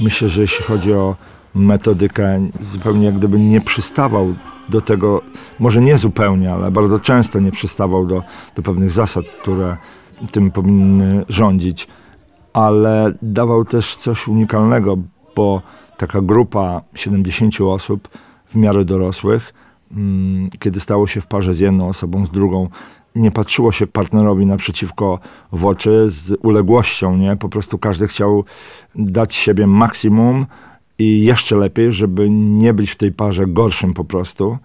Myślę, 0.00 0.28
że 0.28 0.40
jeśli 0.40 0.64
chodzi 0.64 0.92
o 0.92 1.16
metodykę, 1.54 2.48
zupełnie 2.60 3.06
jak 3.06 3.18
gdyby 3.18 3.38
nie 3.38 3.60
przystawał 3.60 4.34
do 4.68 4.80
tego, 4.80 5.22
może 5.58 5.80
nie 5.80 5.98
zupełnie, 5.98 6.52
ale 6.52 6.70
bardzo 6.70 6.98
często 6.98 7.40
nie 7.40 7.52
przystawał 7.52 8.06
do, 8.06 8.22
do 8.56 8.62
pewnych 8.62 8.92
zasad, 8.92 9.24
które 9.42 9.76
tym 10.32 10.50
powinny 10.50 11.24
rządzić 11.28 11.88
ale 12.58 13.12
dawał 13.22 13.64
też 13.64 13.96
coś 13.96 14.28
unikalnego, 14.28 14.96
bo 15.36 15.62
taka 15.96 16.20
grupa 16.20 16.82
70 16.94 17.60
osób 17.60 18.08
w 18.46 18.56
miarę 18.56 18.84
dorosłych, 18.84 19.54
mm, 19.92 20.50
kiedy 20.58 20.80
stało 20.80 21.06
się 21.06 21.20
w 21.20 21.26
parze 21.26 21.54
z 21.54 21.58
jedną 21.58 21.88
osobą, 21.88 22.26
z 22.26 22.30
drugą, 22.30 22.68
nie 23.14 23.30
patrzyło 23.30 23.72
się 23.72 23.86
partnerowi 23.86 24.46
naprzeciwko 24.46 25.18
w 25.52 25.66
oczy 25.66 26.04
z 26.10 26.38
uległością, 26.42 27.16
nie? 27.16 27.36
Po 27.36 27.48
prostu 27.48 27.78
każdy 27.78 28.08
chciał 28.08 28.44
dać 28.94 29.34
siebie 29.34 29.66
maksimum 29.66 30.46
i 30.98 31.24
jeszcze 31.24 31.56
lepiej, 31.56 31.92
żeby 31.92 32.30
nie 32.30 32.74
być 32.74 32.90
w 32.90 32.96
tej 32.96 33.12
parze 33.12 33.46
gorszym 33.46 33.94
po 33.94 34.04
prostu. 34.04 34.58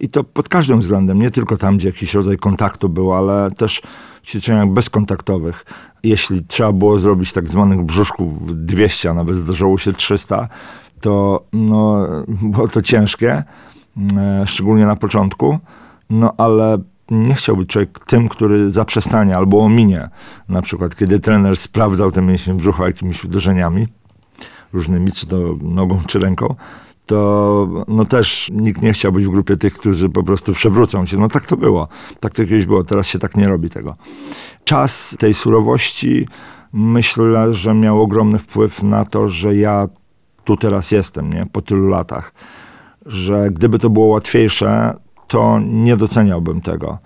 I 0.00 0.08
to 0.08 0.24
pod 0.24 0.48
każdym 0.48 0.80
względem, 0.80 1.18
nie 1.18 1.30
tylko 1.30 1.56
tam, 1.56 1.76
gdzie 1.76 1.88
jakiś 1.88 2.14
rodzaj 2.14 2.36
kontaktu 2.36 2.88
był, 2.88 3.14
ale 3.14 3.50
też 3.50 3.82
w 4.22 4.26
ćwiczeniach 4.26 4.68
bezkontaktowych. 4.68 5.64
Jeśli 6.02 6.44
trzeba 6.44 6.72
było 6.72 6.98
zrobić 6.98 7.32
tak 7.32 7.48
zwanych 7.48 7.82
brzuszków 7.82 8.56
200, 8.66 9.10
a 9.10 9.14
nawet 9.14 9.36
zdarzało 9.36 9.78
się 9.78 9.92
300, 9.92 10.48
to 11.00 11.44
no, 11.52 12.06
było 12.42 12.68
to 12.68 12.82
ciężkie, 12.82 13.42
e, 14.16 14.46
szczególnie 14.46 14.86
na 14.86 14.96
początku, 14.96 15.58
no 16.10 16.34
ale 16.36 16.78
nie 17.10 17.34
chciał 17.34 17.56
być 17.56 17.68
człowiek 17.68 17.98
tym, 17.98 18.28
który 18.28 18.70
zaprzestanie 18.70 19.36
albo 19.36 19.64
ominie. 19.64 20.08
Na 20.48 20.62
przykład, 20.62 20.96
kiedy 20.96 21.20
trener 21.20 21.56
sprawdzał 21.56 22.10
te 22.10 22.22
mięśnie 22.22 22.54
brzucha 22.54 22.86
jakimiś 22.86 23.24
uderzeniami 23.24 23.86
różnymi, 24.72 25.12
czy 25.12 25.26
to 25.26 25.36
nogą, 25.62 26.00
czy 26.06 26.18
ręką, 26.18 26.54
to 27.06 27.84
no 27.88 28.04
też 28.04 28.50
nikt 28.54 28.82
nie 28.82 28.92
chciał 28.92 29.12
być 29.12 29.26
w 29.26 29.30
grupie 29.30 29.56
tych, 29.56 29.74
którzy 29.74 30.08
po 30.08 30.22
prostu 30.22 30.52
przewrócą 30.52 31.06
się. 31.06 31.16
No 31.16 31.28
tak 31.28 31.46
to 31.46 31.56
było. 31.56 31.88
Tak 32.20 32.34
to 32.34 32.42
kiedyś 32.42 32.66
było. 32.66 32.84
Teraz 32.84 33.06
się 33.06 33.18
tak 33.18 33.36
nie 33.36 33.48
robi 33.48 33.70
tego. 33.70 33.96
Czas 34.64 35.16
tej 35.18 35.34
surowości 35.34 36.28
myślę, 36.72 37.54
że 37.54 37.74
miał 37.74 38.02
ogromny 38.02 38.38
wpływ 38.38 38.82
na 38.82 39.04
to, 39.04 39.28
że 39.28 39.56
ja 39.56 39.88
tu 40.44 40.56
teraz 40.56 40.90
jestem, 40.90 41.32
nie? 41.32 41.46
Po 41.52 41.62
tylu 41.62 41.88
latach. 41.88 42.34
Że 43.06 43.50
gdyby 43.50 43.78
to 43.78 43.90
było 43.90 44.06
łatwiejsze, 44.06 44.94
to 45.28 45.60
nie 45.64 45.96
doceniałbym 45.96 46.60
tego. 46.60 46.98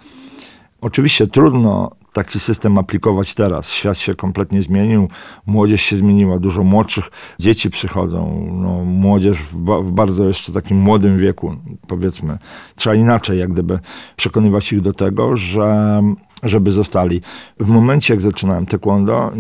Oczywiście 0.81 1.27
trudno 1.27 1.91
taki 2.17 2.41
system 2.41 2.79
aplikować 2.79 3.35
teraz. 3.35 3.71
Świat 3.71 3.99
się 3.99 4.15
kompletnie 4.15 4.63
zmienił, 4.63 5.09
młodzież 5.47 5.83
się 5.83 5.97
zmieniła, 5.97 6.39
dużo 6.39 6.65
młodszych 6.65 7.11
dzieci 7.39 7.71
przychodzą, 7.71 8.49
no, 8.53 8.85
młodzież 8.85 9.39
w, 9.39 9.57
ba 9.57 9.81
w 9.81 9.91
bardzo 9.91 10.29
jeszcze 10.29 10.53
takim 10.53 10.79
młodym 10.79 11.19
wieku, 11.19 11.57
powiedzmy. 11.89 12.39
Trzeba 12.75 12.97
inaczej 12.97 13.39
jak 13.39 13.53
gdyby 13.53 13.79
przekonywać 14.17 14.73
ich 14.73 14.81
do 14.81 14.93
tego, 14.93 15.37
że, 15.37 16.03
żeby 16.43 16.73
zostali. 16.73 17.21
W 17.61 17.69
momencie, 17.69 18.15
jak 18.15 18.21
zaczynałem 18.21 18.67
taekwondo, 18.67 19.33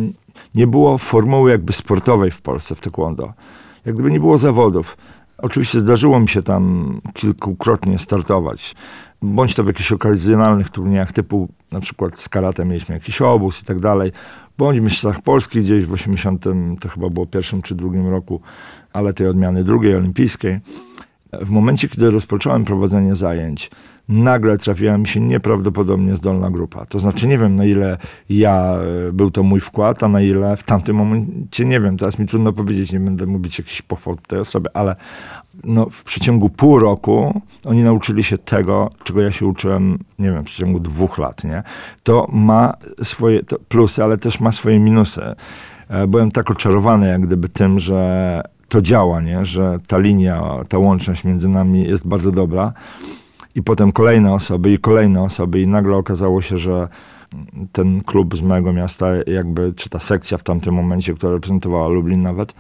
nie 0.54 0.66
było 0.66 0.99
formuły 0.99 1.50
jakby 1.50 1.73
sportowej 1.73 2.30
w 2.30 2.42
Polsce 2.42 2.75
w 2.75 2.80
taekwondo. 2.80 3.33
Jak 3.85 3.95
gdyby 3.95 4.11
nie 4.11 4.21
było 4.21 4.38
zawodów. 4.38 4.97
Oczywiście 5.38 5.80
zdarzyło 5.80 6.21
mi 6.21 6.28
się 6.28 6.42
tam 6.42 6.95
kilkukrotnie 7.14 7.99
startować. 7.99 8.75
Bądź 9.23 9.54
to 9.54 9.64
w 9.64 9.66
jakichś 9.66 9.92
okazjonalnych 9.92 10.70
turniejach 10.70 11.12
typu 11.12 11.49
na 11.73 11.80
przykład 11.80 12.18
z 12.18 12.28
karate 12.28 12.64
mieliśmy 12.64 12.94
jakiś 12.94 13.23
obóz 13.23 13.62
i 13.62 13.64
tak 13.64 13.80
dalej. 13.80 14.12
Bądź 14.58 14.80
w 14.80 14.82
Mistrzostwach 14.82 15.23
Polski 15.23 15.61
gdzieś 15.61 15.85
w 15.85 15.92
80, 15.92 16.44
to 16.80 16.88
chyba 16.88 17.11
było 17.11 17.26
pierwszym 17.26 17.62
czy 17.62 17.75
drugim 17.75 18.08
roku, 18.08 18.40
ale 18.92 19.12
tej 19.12 19.26
odmiany 19.26 19.64
drugiej 19.64 19.96
olimpijskiej. 19.96 20.61
W 21.32 21.50
momencie, 21.50 21.88
kiedy 21.88 22.11
rozpocząłem 22.11 22.64
prowadzenie 22.64 23.16
zajęć, 23.16 23.70
nagle 24.08 24.58
trafiła 24.58 24.98
mi 24.98 25.06
się 25.06 25.20
nieprawdopodobnie 25.20 26.16
zdolna 26.16 26.50
grupa. 26.50 26.86
To 26.86 26.98
znaczy 26.98 27.26
nie 27.26 27.38
wiem 27.38 27.56
na 27.56 27.64
ile 27.64 27.98
ja, 28.30 28.78
e, 29.08 29.12
był 29.12 29.30
to 29.30 29.42
mój 29.42 29.60
wkład, 29.60 30.02
a 30.02 30.08
na 30.08 30.20
ile 30.20 30.56
w 30.56 30.62
tamtym 30.62 30.96
momencie 30.96 31.64
nie 31.64 31.80
wiem. 31.80 31.96
Teraz 31.96 32.18
mi 32.18 32.26
trudno 32.26 32.52
powiedzieć, 32.52 32.92
nie 32.92 33.00
będę 33.00 33.26
mówić 33.26 33.58
jakiś 33.58 33.82
pochwał 33.82 34.16
tej 34.16 34.38
osoby, 34.38 34.68
ale 34.75 34.96
no, 35.64 35.90
w 35.90 36.04
przeciągu 36.04 36.50
pół 36.50 36.78
roku 36.78 37.40
oni 37.64 37.82
nauczyli 37.82 38.25
się 38.25 38.38
tego, 38.38 38.90
czego 39.04 39.22
ja 39.22 39.32
się 39.32 39.46
uczyłem, 39.46 39.98
nie 40.18 40.32
wiem, 40.32 40.42
w 40.42 40.46
przeciągu 40.46 40.80
dwóch 40.80 41.18
lat, 41.18 41.44
nie? 41.44 41.62
To 42.02 42.28
ma 42.32 42.75
swoje 43.02 43.42
to 43.42 43.56
plusy, 43.68 44.04
ale 44.04 44.18
też 44.18 44.40
ma 44.40 44.52
swoje 44.52 44.78
minusy. 44.78 45.22
E, 45.88 46.06
byłem 46.06 46.30
tak 46.30 46.50
oczarowany 46.50 47.08
jak 47.08 47.26
gdyby 47.26 47.48
tym, 47.48 47.78
że 47.78 48.42
to 48.68 48.82
działa, 48.82 49.20
nie? 49.20 49.44
że 49.44 49.78
ta 49.86 49.98
linia, 49.98 50.42
ta 50.68 50.78
łączność 50.78 51.25
między 51.25 51.48
nami 51.48 51.84
jest 51.84 52.06
bardzo 52.06 52.32
dobra 52.32 52.72
i 53.56 53.62
potem 53.62 53.92
kolejne 53.92 54.32
osoby 54.32 54.72
i 54.72 54.78
kolejne 54.78 55.22
osoby 55.22 55.60
i 55.60 55.66
nagle 55.66 55.96
okazało 55.96 56.42
się, 56.42 56.58
że 56.58 56.88
ten 57.72 58.00
klub 58.00 58.36
z 58.36 58.42
mojego 58.42 58.72
miasta, 58.72 59.06
jakby, 59.26 59.72
czy 59.76 59.88
ta 59.88 59.98
sekcja 59.98 60.38
w 60.38 60.42
tamtym 60.42 60.75
momencie, 60.75 61.14
która 61.14 61.32
reprezentowała 61.32 61.88
Lublin 61.88 62.22
nawet, 62.22 62.54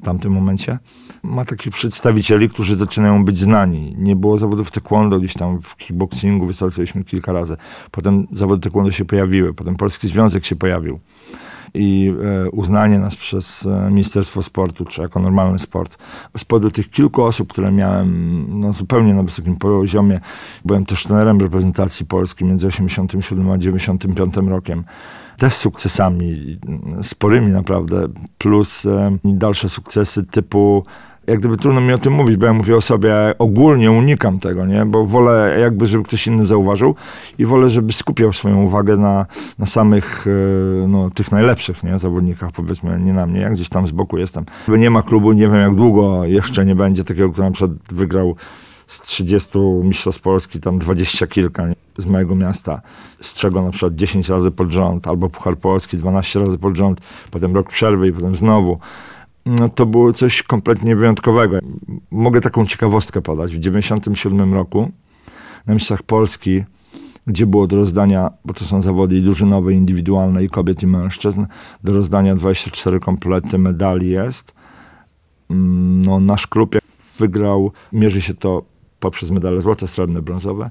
w 0.00 0.04
tamtym 0.04 0.32
momencie, 0.32 0.78
ma 1.22 1.44
takich 1.44 1.72
przedstawicieli, 1.72 2.48
którzy 2.48 2.76
zaczynają 2.76 3.24
być 3.24 3.38
znani. 3.38 3.94
Nie 3.98 4.16
było 4.16 4.38
zawodów 4.38 4.70
taekwondo, 4.70 5.18
gdzieś 5.18 5.34
tam 5.34 5.60
w 5.60 5.76
kickboxingu 5.76 6.46
wystartowaliśmy 6.46 7.04
kilka 7.04 7.32
razy. 7.32 7.56
Potem 7.90 8.26
zawody 8.32 8.62
taekwondo 8.62 8.90
się 8.90 9.04
pojawiły, 9.04 9.54
potem 9.54 9.76
Polski 9.76 10.08
Związek 10.08 10.44
się 10.44 10.56
pojawił 10.56 10.98
i 11.76 12.14
e, 12.46 12.50
uznanie 12.50 12.98
nas 12.98 13.16
przez 13.16 13.66
e, 13.66 13.90
Ministerstwo 13.90 14.42
Sportu, 14.42 14.84
czy 14.84 15.02
jako 15.02 15.20
normalny 15.20 15.58
sport. 15.58 15.98
Z 16.36 16.44
powodu 16.44 16.70
tych 16.70 16.90
kilku 16.90 17.22
osób, 17.22 17.52
które 17.52 17.72
miałem 17.72 18.46
no, 18.60 18.72
zupełnie 18.72 19.14
na 19.14 19.22
wysokim 19.22 19.56
poziomie, 19.56 20.20
byłem 20.64 20.84
też 20.84 21.02
trenerem 21.02 21.40
reprezentacji 21.40 22.06
Polski 22.06 22.44
między 22.44 22.66
87 22.66 23.50
a 23.50 23.58
95 23.58 24.36
rokiem 24.36 24.84
też 25.36 25.54
sukcesami, 25.54 26.58
sporymi 27.02 27.52
naprawdę, 27.52 28.08
plus 28.38 28.86
e, 28.86 29.16
dalsze 29.24 29.68
sukcesy 29.68 30.26
typu 30.26 30.84
jak 31.26 31.38
gdyby 31.38 31.56
trudno 31.56 31.80
mi 31.80 31.92
o 31.92 31.98
tym 31.98 32.12
mówić, 32.12 32.36
bo 32.36 32.46
ja 32.46 32.52
mówię 32.52 32.76
o 32.76 32.80
sobie, 32.80 33.14
ogólnie 33.38 33.90
unikam 33.90 34.38
tego, 34.38 34.66
nie? 34.66 34.84
Bo 34.84 35.06
wolę 35.06 35.56
jakby, 35.60 35.86
żeby 35.86 36.04
ktoś 36.04 36.26
inny 36.26 36.44
zauważył 36.44 36.94
i 37.38 37.46
wolę, 37.46 37.68
żeby 37.68 37.92
skupiał 37.92 38.32
swoją 38.32 38.62
uwagę 38.62 38.96
na, 38.96 39.26
na 39.58 39.66
samych, 39.66 40.26
e, 40.26 40.88
no, 40.88 41.10
tych 41.10 41.32
najlepszych, 41.32 41.82
nie? 41.84 41.98
Zawodnikach, 41.98 42.52
powiedzmy, 42.52 43.00
nie 43.00 43.12
na 43.12 43.26
mnie, 43.26 43.40
ja 43.40 43.50
gdzieś 43.50 43.68
tam 43.68 43.86
z 43.86 43.90
boku 43.90 44.18
jestem. 44.18 44.44
Nie 44.68 44.90
ma 44.90 45.02
klubu, 45.02 45.32
nie 45.32 45.48
wiem 45.48 45.60
jak 45.60 45.74
długo 45.74 46.24
jeszcze 46.24 46.64
nie 46.64 46.74
będzie 46.74 47.04
takiego, 47.04 47.30
który 47.30 47.44
na 47.44 47.52
przykład 47.52 47.78
wygrał 47.92 48.36
z 48.86 49.00
30 49.00 49.58
mistrzostw 49.58 50.22
Polski, 50.22 50.60
tam 50.60 50.78
20 50.78 51.26
kilka 51.26 51.66
nie? 51.66 51.74
z 51.98 52.06
mojego 52.06 52.34
miasta, 52.34 52.80
z 53.20 53.34
czego 53.34 53.62
na 53.62 53.70
przykład 53.70 53.94
10 53.94 54.28
razy 54.28 54.50
pod 54.50 54.70
rząd, 54.70 55.06
albo 55.06 55.30
Puchar 55.30 55.58
Polski 55.58 55.96
12 55.96 56.40
razy 56.40 56.58
pod 56.58 56.76
rząd, 56.76 57.00
potem 57.30 57.54
rok 57.54 57.68
przerwy 57.68 58.08
i 58.08 58.12
potem 58.12 58.36
znowu 58.36 58.78
no 59.46 59.68
to 59.68 59.86
było 59.86 60.12
coś 60.12 60.42
kompletnie 60.42 60.96
wyjątkowego. 60.96 61.58
Mogę 62.10 62.40
taką 62.40 62.66
ciekawostkę 62.66 63.22
podać. 63.22 63.56
W 63.56 63.58
1997 63.58 64.54
roku 64.54 64.90
na 65.66 65.74
Mistrzach 65.74 66.02
Polski, 66.02 66.64
gdzie 67.26 67.46
było 67.46 67.66
do 67.66 67.76
rozdania, 67.76 68.30
bo 68.44 68.54
to 68.54 68.64
są 68.64 68.82
zawody 68.82 69.20
drużynowe, 69.20 69.72
indywidualne, 69.72 70.44
i 70.44 70.48
kobiet, 70.48 70.82
i 70.82 70.86
mężczyzn, 70.86 71.46
do 71.84 71.92
rozdania 71.92 72.36
24 72.36 73.00
komplety 73.00 73.58
medali 73.58 74.10
jest. 74.10 74.54
Mm, 75.50 76.02
no, 76.02 76.20
nasz 76.20 76.46
klub 76.46 76.76
wygrał, 77.18 77.72
mierzy 77.92 78.22
się 78.22 78.34
to 78.34 78.62
poprzez 79.00 79.30
medale 79.30 79.60
złote, 79.60 79.88
srebrne, 79.88 80.22
brązowe 80.22 80.70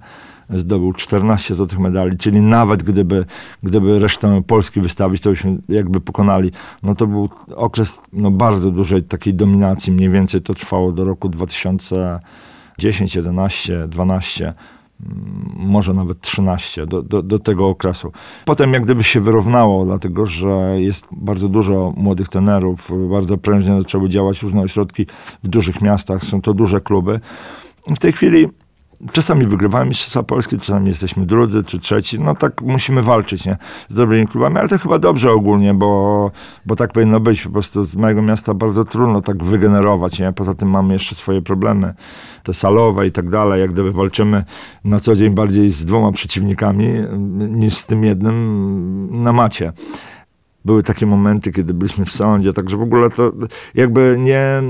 zdobył 0.50 0.94
14 0.94 1.56
do 1.56 1.68
tych 1.68 1.80
medali, 1.80 2.18
czyli 2.18 2.42
nawet 2.42 2.84
gdyby, 2.84 3.26
gdyby 3.64 4.00
resztę 4.00 4.42
Polski 4.48 4.82
wystawić, 4.82 5.22
to 5.22 5.30
byśmy 5.30 5.58
jakby 5.70 6.02
pokonali. 6.02 6.52
No 6.84 6.96
to 6.96 7.08
był 7.08 7.30
okres 7.56 8.02
no, 8.14 8.32
bardzo 8.32 8.72
dużej 8.72 9.04
takiej 9.04 9.34
dominacji, 9.34 9.94
mniej 9.94 10.10
więcej 10.10 10.42
to 10.42 10.54
trwało 10.54 10.92
do 10.92 11.06
roku 11.06 11.30
2010, 11.30 13.16
11, 13.16 13.88
12 13.88 14.54
może 15.56 15.94
nawet 15.94 16.22
13 16.22 16.86
do, 16.86 17.02
do, 17.02 17.22
do, 17.22 17.40
tego 17.40 17.68
okresu. 17.68 18.12
Potem 18.46 18.74
jak 18.74 18.84
gdyby 18.84 19.04
się 19.04 19.22
wyrównało, 19.22 19.86
dlatego 19.86 20.26
że 20.26 20.76
jest 20.78 21.08
bardzo 21.12 21.50
dużo 21.50 21.94
młodych 21.98 22.30
tenerów, 22.30 22.92
bardzo 23.10 23.38
prężnie 23.38 23.78
zaczęły 23.78 24.10
działać 24.10 24.42
różne 24.42 24.62
ośrodki 24.62 25.06
w 25.44 25.48
dużych 25.48 25.82
miastach, 25.82 26.24
są 26.24 26.42
to 26.42 26.54
duże 26.54 26.82
kluby. 26.82 27.20
W 27.88 28.00
tej 28.00 28.12
chwili 28.12 28.48
Czasami 29.12 29.46
wygrywamy 29.46 29.86
Mistrzostwa 29.86 30.24
Polskie, 30.24 30.58
czasami 30.58 30.88
jesteśmy 30.88 31.26
drudzy 31.26 31.64
czy 31.64 31.80
trzeci. 31.80 32.20
No 32.20 32.36
tak 32.36 32.62
musimy 32.62 33.02
walczyć, 33.02 33.46
nie? 33.46 33.58
Z 33.90 33.96
dobrymi 33.96 34.28
klubami, 34.28 34.58
ale 34.58 34.70
to 34.70 34.78
chyba 34.78 35.00
dobrze 35.00 35.32
ogólnie, 35.32 35.74
bo, 35.74 36.32
bo 36.66 36.76
tak 36.76 36.92
powinno 36.92 37.20
być. 37.20 37.42
Po 37.42 37.50
prostu 37.50 37.84
z 37.84 37.96
mojego 37.96 38.22
miasta 38.22 38.54
bardzo 38.54 38.84
trudno 38.84 39.22
tak 39.22 39.44
wygenerować, 39.44 40.20
nie? 40.20 40.34
Poza 40.34 40.54
tym 40.54 40.70
mamy 40.70 40.94
jeszcze 40.94 41.16
swoje 41.16 41.42
problemy, 41.42 41.94
te 42.44 42.54
salowe 42.54 43.08
i 43.08 43.12
tak 43.12 43.30
dalej. 43.30 43.62
Jak 43.62 43.72
gdyby 43.72 43.92
walczymy 43.92 44.44
na 44.84 45.00
co 45.00 45.16
dzień 45.16 45.34
bardziej 45.34 45.70
z 45.70 45.86
dwoma 45.86 46.12
przeciwnikami 46.12 46.88
niż 47.50 47.78
z 47.78 47.86
tym 47.86 48.04
jednym 48.04 49.24
na 49.24 49.34
macie 49.34 49.74
były 50.66 50.84
takie 50.84 51.06
momenty, 51.06 51.52
kiedy 51.52 51.74
byliśmy 51.74 52.06
w 52.06 52.12
sądzie, 52.12 52.54
także 52.54 52.78
w 52.78 52.82
ogóle 52.82 53.10
to 53.10 53.32
jakby 53.76 54.18
nie 54.20 54.64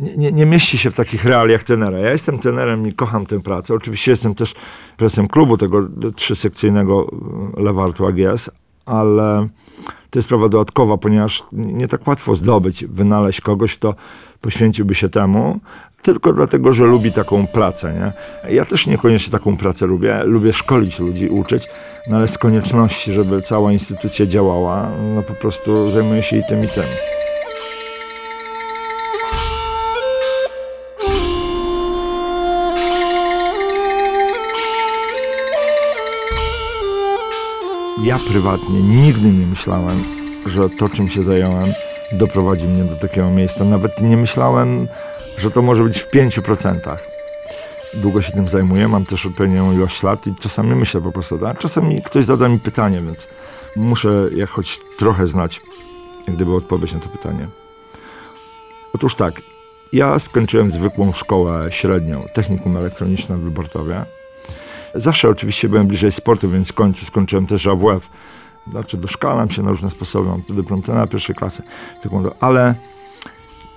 nie, 0.00 0.32
nie, 0.32 0.46
mieści 0.46 0.78
się 0.78 0.90
w 0.90 0.94
takich 0.94 1.24
realiach 1.24 1.64
tenera. 1.64 1.98
Ja 1.98 2.10
jestem 2.10 2.38
tenerem 2.38 2.86
i 2.86 2.92
kocham 2.92 3.26
tę 3.26 3.40
pracę. 3.40 3.74
Oczywiście 3.74 4.10
jestem 4.10 4.34
też 4.34 4.54
prezesem 4.96 5.28
klubu 5.28 5.56
tego 5.56 5.88
trzysekcyjnego 6.16 7.06
e, 7.56 7.62
Lewartu 7.62 8.06
AGS, 8.06 8.50
ale 8.86 9.48
to 10.10 10.18
jest 10.18 10.28
sprawa 10.28 10.48
dodatkowa, 10.48 10.96
ponieważ 10.96 11.44
nie 11.52 11.88
tak 11.88 12.06
łatwo 12.06 12.36
zdobyć, 12.36 12.86
wynaleźć 12.86 13.40
kogoś, 13.40 13.76
kto 13.76 13.94
poświęciłby 14.40 14.94
się 14.94 15.08
temu, 15.08 15.60
tylko 16.02 16.32
dlatego, 16.32 16.72
że 16.72 16.84
lubi 16.84 17.12
taką 17.12 17.46
pracę. 17.46 17.94
Nie? 17.94 18.12
Ja 18.54 18.64
też 18.64 18.86
niekoniecznie 18.86 19.32
taką 19.32 19.56
pracę 19.56 19.86
lubię. 19.86 20.24
Lubię 20.24 20.52
szkolić 20.52 20.98
ludzi, 20.98 21.28
uczyć, 21.28 21.68
no 22.10 22.16
ale 22.16 22.28
z 22.28 22.38
konieczności, 22.38 23.12
żeby 23.12 23.40
cała 23.40 23.72
instytucja 23.72 24.26
działała, 24.26 24.88
no 25.14 25.22
po 25.22 25.34
prostu 25.34 25.90
zajmuję 25.90 26.22
się 26.22 26.36
i 26.36 26.42
tym, 26.48 26.64
i 26.64 26.68
tym. 26.68 26.84
Ja 38.06 38.18
prywatnie 38.18 38.82
nigdy 38.82 39.32
nie 39.32 39.46
myślałem, 39.46 40.02
że 40.46 40.68
to, 40.68 40.88
czym 40.88 41.08
się 41.08 41.22
zająłem, 41.22 41.72
doprowadzi 42.12 42.66
mnie 42.66 42.84
do 42.84 42.96
takiego 42.96 43.30
miejsca. 43.30 43.64
Nawet 43.64 44.02
nie 44.02 44.16
myślałem, 44.16 44.88
że 45.38 45.50
to 45.50 45.62
może 45.62 45.82
być 45.84 45.98
w 45.98 46.10
5%. 46.10 46.96
Długo 47.94 48.22
się 48.22 48.32
tym 48.32 48.48
zajmuję, 48.48 48.88
mam 48.88 49.06
też 49.06 49.26
odpowiednią 49.26 49.72
ilość 49.72 50.02
lat 50.02 50.26
i 50.26 50.34
czasami 50.34 50.74
myślę 50.74 51.00
po 51.00 51.12
prostu, 51.12 51.38
tak? 51.38 51.58
czasami 51.58 52.02
ktoś 52.02 52.24
zada 52.24 52.48
mi 52.48 52.58
pytanie, 52.58 53.00
więc 53.00 53.28
muszę 53.76 54.28
jak 54.36 54.50
choć 54.50 54.80
trochę 54.98 55.26
znać, 55.26 55.60
jak 56.26 56.36
gdyby 56.36 56.54
odpowiedź 56.54 56.92
na 56.92 57.00
to 57.00 57.08
pytanie. 57.08 57.48
Otóż 58.94 59.14
tak, 59.14 59.42
ja 59.92 60.18
skończyłem 60.18 60.70
zwykłą 60.70 61.12
szkołę 61.12 61.66
średnią, 61.70 62.24
technikum 62.34 62.76
elektroniczne 62.76 63.36
w 63.36 63.44
Lubartowie 63.44 64.04
Zawsze 64.96 65.28
oczywiście 65.28 65.68
byłem 65.68 65.86
bliżej 65.86 66.12
sportu, 66.12 66.50
więc 66.50 66.68
w 66.68 66.74
końcu 66.74 67.04
skończyłem 67.04 67.46
też 67.46 67.66
AWF. 67.66 68.08
Znaczy 68.70 68.96
doszkalam 68.96 69.50
się 69.50 69.62
na 69.62 69.70
różne 69.70 69.90
sposoby, 69.90 70.28
mam 70.28 70.42
dyplom 70.48 70.82
na 70.88 71.06
pierwszej 71.06 71.36
klasy, 71.36 71.62
ale 72.40 72.74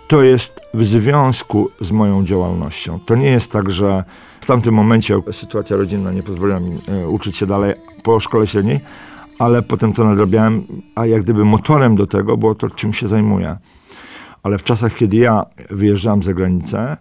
to 0.08 0.24
jest 0.24 0.62
w 0.74 0.86
związku 0.86 1.70
z 1.82 1.92
moją 1.92 2.26
działalnością. 2.26 3.00
To 3.06 3.16
nie 3.16 3.30
jest 3.30 3.52
tak, 3.52 3.70
że 3.72 4.04
w 4.42 4.46
tamtym 4.46 4.74
momencie 4.74 5.20
sytuacja 5.32 5.78
rodzinna 5.78 6.12
nie 6.12 6.24
pozwoliła 6.24 6.60
mi 6.60 6.76
e, 6.88 7.08
uczyć 7.08 7.38
się 7.38 7.46
dalej 7.46 7.74
po 8.04 8.20
szkole 8.20 8.48
średniej, 8.48 8.80
ale 9.40 9.62
potem 9.62 9.94
to 9.94 10.04
nadrabiałem, 10.04 10.68
a 10.96 11.06
jak 11.06 11.24
gdyby 11.24 11.46
motorem 11.46 11.96
do 11.96 12.08
tego 12.08 12.38
było 12.38 12.56
to, 12.56 12.70
czym 12.70 12.94
się 12.94 13.08
zajmuję. 13.08 13.58
Ale 14.44 14.58
w 14.58 14.64
czasach, 14.64 14.96
kiedy 14.96 15.18
ja 15.18 15.46
wyjeżdżałem 15.70 16.24
za 16.24 16.34
granicę, 16.34 16.98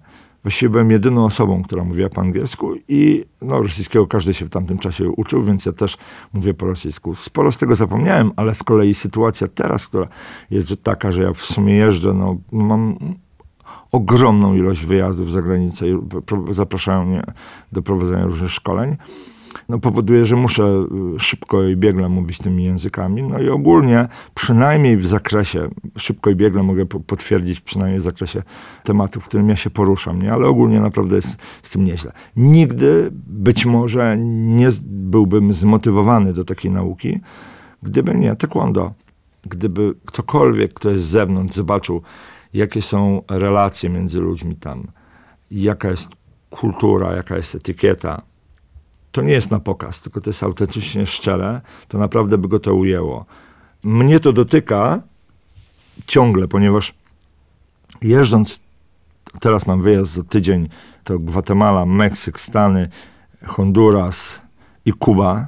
właściwie 0.48 0.70
byłem 0.70 0.90
jedyną 0.90 1.24
osobą, 1.24 1.62
która 1.62 1.84
mówiła 1.84 2.08
po 2.08 2.20
angielsku 2.20 2.74
i 2.88 3.24
no, 3.42 3.62
rosyjskiego 3.62 4.06
każdy 4.06 4.34
się 4.34 4.46
w 4.46 4.50
tamtym 4.50 4.78
czasie 4.78 5.10
uczył, 5.10 5.44
więc 5.44 5.66
ja 5.66 5.72
też 5.72 5.96
mówię 6.32 6.54
po 6.54 6.66
rosyjsku. 6.66 7.14
Sporo 7.14 7.52
z 7.52 7.58
tego 7.58 7.76
zapomniałem, 7.76 8.32
ale 8.36 8.54
z 8.54 8.62
kolei 8.62 8.94
sytuacja 8.94 9.48
teraz, 9.48 9.88
która 9.88 10.08
jest 10.50 10.82
taka, 10.82 11.12
że 11.12 11.22
ja 11.22 11.32
w 11.32 11.42
sumie 11.42 11.74
jeżdżę, 11.74 12.12
no, 12.12 12.36
mam 12.52 12.98
ogromną 13.92 14.54
ilość 14.54 14.84
wyjazdów 14.84 15.32
za 15.32 15.42
granicę 15.42 15.88
i 15.88 15.98
zapraszają 16.50 17.04
mnie 17.04 17.22
do 17.72 17.82
prowadzenia 17.82 18.24
różnych 18.24 18.50
szkoleń 18.50 18.96
no, 19.68 19.78
powoduje, 19.78 20.26
że 20.26 20.36
muszę 20.36 20.86
y, 21.16 21.20
szybko 21.20 21.62
i 21.62 21.76
biegle 21.76 22.08
mówić 22.08 22.38
tymi 22.38 22.64
językami. 22.64 23.22
No 23.22 23.38
i 23.38 23.48
ogólnie, 23.48 24.08
przynajmniej 24.34 24.96
w 24.96 25.06
zakresie, 25.06 25.68
szybko 25.96 26.30
i 26.30 26.36
biegle 26.36 26.62
mogę 26.62 26.86
po- 26.86 27.00
potwierdzić, 27.00 27.60
przynajmniej 27.60 28.00
w 28.00 28.02
zakresie 28.02 28.42
tematów, 28.84 29.24
w 29.24 29.28
którym 29.28 29.48
ja 29.48 29.56
się 29.56 29.70
poruszam, 29.70 30.22
nie? 30.22 30.32
ale 30.32 30.46
ogólnie 30.46 30.80
naprawdę 30.80 31.16
jest 31.16 31.36
z 31.62 31.70
tym 31.70 31.84
nieźle. 31.84 32.12
Nigdy 32.36 33.10
być 33.26 33.66
może 33.66 34.16
nie 34.18 34.68
byłbym 34.86 35.52
zmotywowany 35.52 36.32
do 36.32 36.44
takiej 36.44 36.70
nauki, 36.70 37.20
gdyby 37.82 38.14
nie 38.14 38.36
taekwondo. 38.36 38.92
Gdyby 39.42 39.94
ktokolwiek, 40.04 40.74
kto 40.74 40.90
jest 40.90 41.04
z 41.04 41.08
zewnątrz, 41.08 41.54
zobaczył, 41.54 42.02
jakie 42.54 42.82
są 42.82 43.22
relacje 43.28 43.90
między 43.90 44.20
ludźmi 44.20 44.56
tam, 44.56 44.86
jaka 45.50 45.90
jest 45.90 46.10
kultura, 46.50 47.16
jaka 47.16 47.36
jest 47.36 47.54
etykieta, 47.54 48.22
to 49.12 49.22
nie 49.22 49.32
jest 49.32 49.50
na 49.50 49.60
pokaz, 49.60 50.00
tylko 50.00 50.20
to 50.20 50.30
jest 50.30 50.42
autentycznie 50.42 51.06
szczere, 51.06 51.60
to 51.88 51.98
naprawdę 51.98 52.38
by 52.38 52.48
go 52.48 52.60
to 52.60 52.74
ujęło. 52.74 53.26
Mnie 53.84 54.20
to 54.20 54.32
dotyka 54.32 55.02
ciągle, 56.06 56.48
ponieważ 56.48 56.94
jeżdżąc, 58.02 58.60
teraz 59.40 59.66
mam 59.66 59.82
wyjazd 59.82 60.12
za 60.12 60.22
tydzień, 60.22 60.68
to 61.04 61.18
Gwatemala, 61.18 61.86
Meksyk, 61.86 62.40
Stany, 62.40 62.88
Honduras 63.46 64.42
i 64.84 64.92
Kuba 64.92 65.46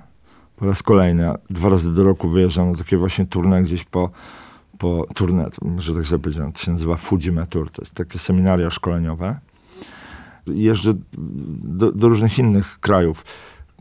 po 0.57 0.67
raz 0.67 0.83
kolejny. 0.83 1.35
Dwa 1.51 1.69
razy 1.69 1.95
do 1.95 2.05
roku 2.05 2.29
wyjeżdżam 2.29 2.71
na 2.71 2.79
takie 2.79 2.97
właśnie 2.97 3.27
tournée 3.27 3.63
gdzieś 3.63 3.85
po, 3.85 4.11
po 4.79 5.07
tournée, 5.15 5.51
to 5.51 5.67
może 5.69 5.95
tak 5.95 6.07
sobie 6.07 6.23
powiedziałem, 6.23 6.53
to 6.53 6.59
się 6.59 6.73
nazywa 6.73 6.97
Fujime 6.97 7.47
Tour, 7.47 7.71
to 7.71 7.83
jest 7.83 7.95
takie 7.95 8.19
seminaria 8.19 8.71
szkoleniowe. 8.71 9.41
Jeżdżę 10.47 10.93
do, 11.63 11.93
do 11.93 12.09
różnych 12.09 12.39
innych 12.39 12.81
krajów 12.81 13.25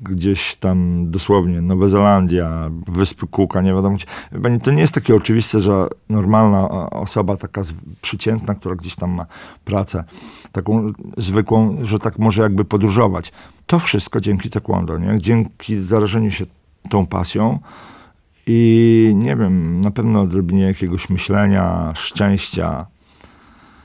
gdzieś 0.01 0.55
tam 0.55 1.05
dosłownie 1.11 1.61
Nowa 1.61 1.87
Zelandia, 1.87 2.69
Wyspy 2.87 3.27
Kuka, 3.27 3.61
nie 3.61 3.73
wiadomo 3.73 3.95
gdzie. 3.95 4.59
To 4.59 4.71
nie 4.71 4.81
jest 4.81 4.93
takie 4.93 5.15
oczywiste, 5.15 5.61
że 5.61 5.87
normalna 6.09 6.69
o- 6.69 6.89
osoba 6.89 7.37
taka 7.37 7.61
przeciętna, 8.01 8.55
która 8.55 8.75
gdzieś 8.75 8.95
tam 8.95 9.11
ma 9.11 9.25
pracę 9.65 10.03
taką 10.51 10.91
zwykłą, 11.17 11.77
że 11.83 11.99
tak 11.99 12.19
może 12.19 12.41
jakby 12.41 12.65
podróżować. 12.65 13.31
To 13.67 13.79
wszystko 13.79 14.19
dzięki 14.21 14.49
taekwondo, 14.49 14.97
nie? 14.97 15.19
Dzięki 15.19 15.79
zarażeniu 15.79 16.31
się 16.31 16.45
tą 16.89 17.07
pasją 17.07 17.59
i 18.47 19.11
nie 19.15 19.35
wiem, 19.35 19.81
na 19.81 19.91
pewno 19.91 20.21
odrobinie 20.21 20.63
jakiegoś 20.63 21.09
myślenia, 21.09 21.91
szczęścia, 21.95 22.85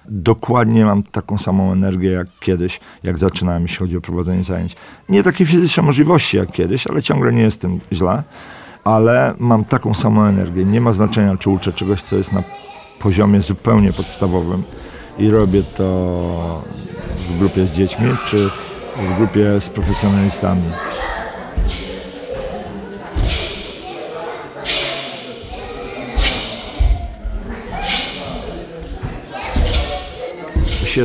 dokładnie 0.09 0.85
mam 0.85 1.03
taką 1.03 1.39
samą 1.39 1.73
energię 1.73 2.11
jak 2.11 2.27
kiedyś, 2.41 2.81
jak 3.03 3.19
zaczynałem, 3.19 3.63
jeśli 3.63 3.79
chodzi 3.79 3.97
o 3.97 4.01
prowadzenie 4.01 4.45
zajęć. 4.45 4.77
Nie 5.09 5.23
takie 5.23 5.47
fizyczne 5.47 5.83
możliwości 5.83 6.37
jak 6.37 6.53
kiedyś, 6.53 6.87
ale 6.87 7.03
ciągle 7.03 7.33
nie 7.33 7.43
jestem 7.43 7.81
źle. 7.93 8.23
Ale 8.85 9.35
mam 9.39 9.65
taką 9.65 9.95
samą 9.95 10.25
energię. 10.25 10.65
Nie 10.65 10.81
ma 10.81 10.93
znaczenia, 10.93 11.37
czy 11.37 11.51
uczę 11.51 11.73
czegoś, 11.73 12.03
co 12.03 12.17
jest 12.17 12.33
na 12.33 12.43
poziomie 12.99 13.41
zupełnie 13.41 13.93
podstawowym 13.93 14.63
i 15.19 15.31
robię 15.31 15.63
to 15.63 16.63
w 17.29 17.39
grupie 17.39 17.67
z 17.67 17.73
dziećmi, 17.73 18.09
czy 18.27 18.51
w 18.97 19.17
grupie 19.17 19.61
z 19.61 19.69
profesjonalistami. 19.69 20.63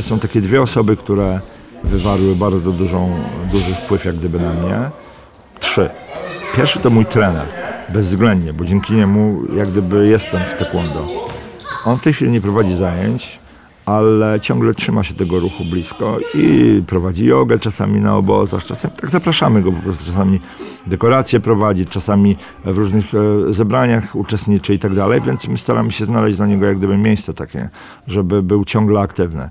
Są 0.00 0.18
takie 0.18 0.40
dwie 0.40 0.62
osoby, 0.62 0.96
które 0.96 1.40
wywarły 1.84 2.36
bardzo 2.36 2.72
dużą, 2.72 3.14
duży 3.52 3.74
wpływ 3.74 4.04
jak 4.04 4.16
gdyby 4.16 4.40
na 4.40 4.52
mnie. 4.52 4.90
Trzy. 5.60 5.90
Pierwszy 6.56 6.78
to 6.78 6.90
mój 6.90 7.04
trener, 7.04 7.46
bezwzględnie, 7.88 8.52
bo 8.52 8.64
dzięki 8.64 8.94
niemu 8.94 9.42
jak 9.56 9.68
gdyby 9.68 10.08
jestem 10.08 10.42
w 10.46 10.54
taekwondo. 10.54 11.06
On 11.84 11.98
w 11.98 12.00
tej 12.00 12.12
chwili 12.12 12.30
nie 12.30 12.40
prowadzi 12.40 12.74
zajęć, 12.74 13.40
ale 13.86 14.40
ciągle 14.40 14.74
trzyma 14.74 15.04
się 15.04 15.14
tego 15.14 15.40
ruchu 15.40 15.64
blisko 15.64 16.18
i 16.34 16.82
prowadzi 16.86 17.24
jogę 17.24 17.58
czasami 17.58 18.00
na 18.00 18.16
obozach, 18.16 18.64
czasami 18.64 18.94
tak 18.94 19.10
zapraszamy 19.10 19.62
go 19.62 19.72
po 19.72 19.82
prostu, 19.82 20.04
czasami 20.04 20.40
dekoracje 20.86 21.40
prowadzi, 21.40 21.86
czasami 21.86 22.36
w 22.64 22.78
różnych 22.78 23.04
e, 23.14 23.52
zebraniach 23.52 24.16
uczestniczy 24.16 24.74
i 24.74 24.78
tak 24.78 24.94
dalej, 24.94 25.20
więc 25.20 25.48
my 25.48 25.58
staramy 25.58 25.92
się 25.92 26.04
znaleźć 26.04 26.36
dla 26.36 26.46
niego 26.46 26.66
jak 26.66 26.78
gdyby 26.78 26.96
miejsce 26.96 27.34
takie, 27.34 27.68
żeby 28.06 28.42
był 28.42 28.64
ciągle 28.64 29.00
aktywny. 29.00 29.50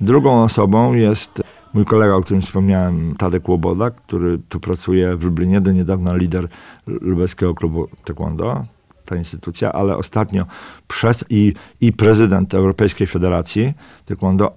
Drugą 0.00 0.42
osobą 0.42 0.94
jest 0.94 1.42
mój 1.74 1.84
kolega, 1.84 2.14
o 2.14 2.20
którym 2.20 2.42
wspomniałem, 2.42 3.14
Tadek 3.18 3.48
Łoboda, 3.48 3.90
który 3.90 4.38
tu 4.48 4.60
pracuje 4.60 5.16
w 5.16 5.24
Lublinie, 5.24 5.60
do 5.60 5.72
niedawna 5.72 6.16
lider 6.16 6.48
lubelskiego 6.86 7.54
klubu 7.54 7.88
taekwondo, 8.04 8.64
ta 9.04 9.16
instytucja, 9.16 9.72
ale 9.72 9.96
ostatnio 9.96 10.44
przez 10.88 11.24
i, 11.30 11.52
i 11.80 11.92
prezydent 11.92 12.54
Europejskiej 12.54 13.06
Federacji 13.06 13.74
Taekwondo. 14.04 14.56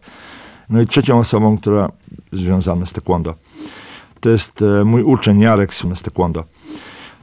No 0.69 0.82
i 0.82 0.86
trzecią 0.86 1.19
osobą, 1.19 1.58
która 1.58 1.91
związana 2.32 2.86
z 2.86 2.93
taekwondo. 2.93 3.36
To 4.19 4.30
jest 4.30 4.62
e, 4.62 4.86
mój 4.86 5.04
uczeń 5.04 5.39
Jarek 5.39 5.73
z 5.73 6.04
taekwondo. 6.04 6.43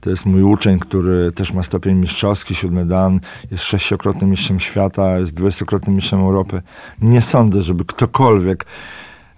To 0.06 0.10
jest 0.10 0.26
mój 0.26 0.42
uczeń, 0.42 0.78
który 0.78 1.32
też 1.32 1.52
ma 1.52 1.62
stopień 1.62 1.94
mistrzowski, 1.94 2.54
siódmy 2.54 2.86
dan, 2.86 3.20
jest 3.50 3.64
sześciokrotnym 3.64 4.30
mistrzem 4.30 4.60
świata, 4.60 5.18
jest 5.18 5.34
dwudziestokrotnym 5.34 5.96
mistrzem 5.96 6.20
Europy. 6.20 6.62
Nie 7.00 7.22
sądzę, 7.22 7.62
żeby 7.62 7.84
ktokolwiek 7.84 8.66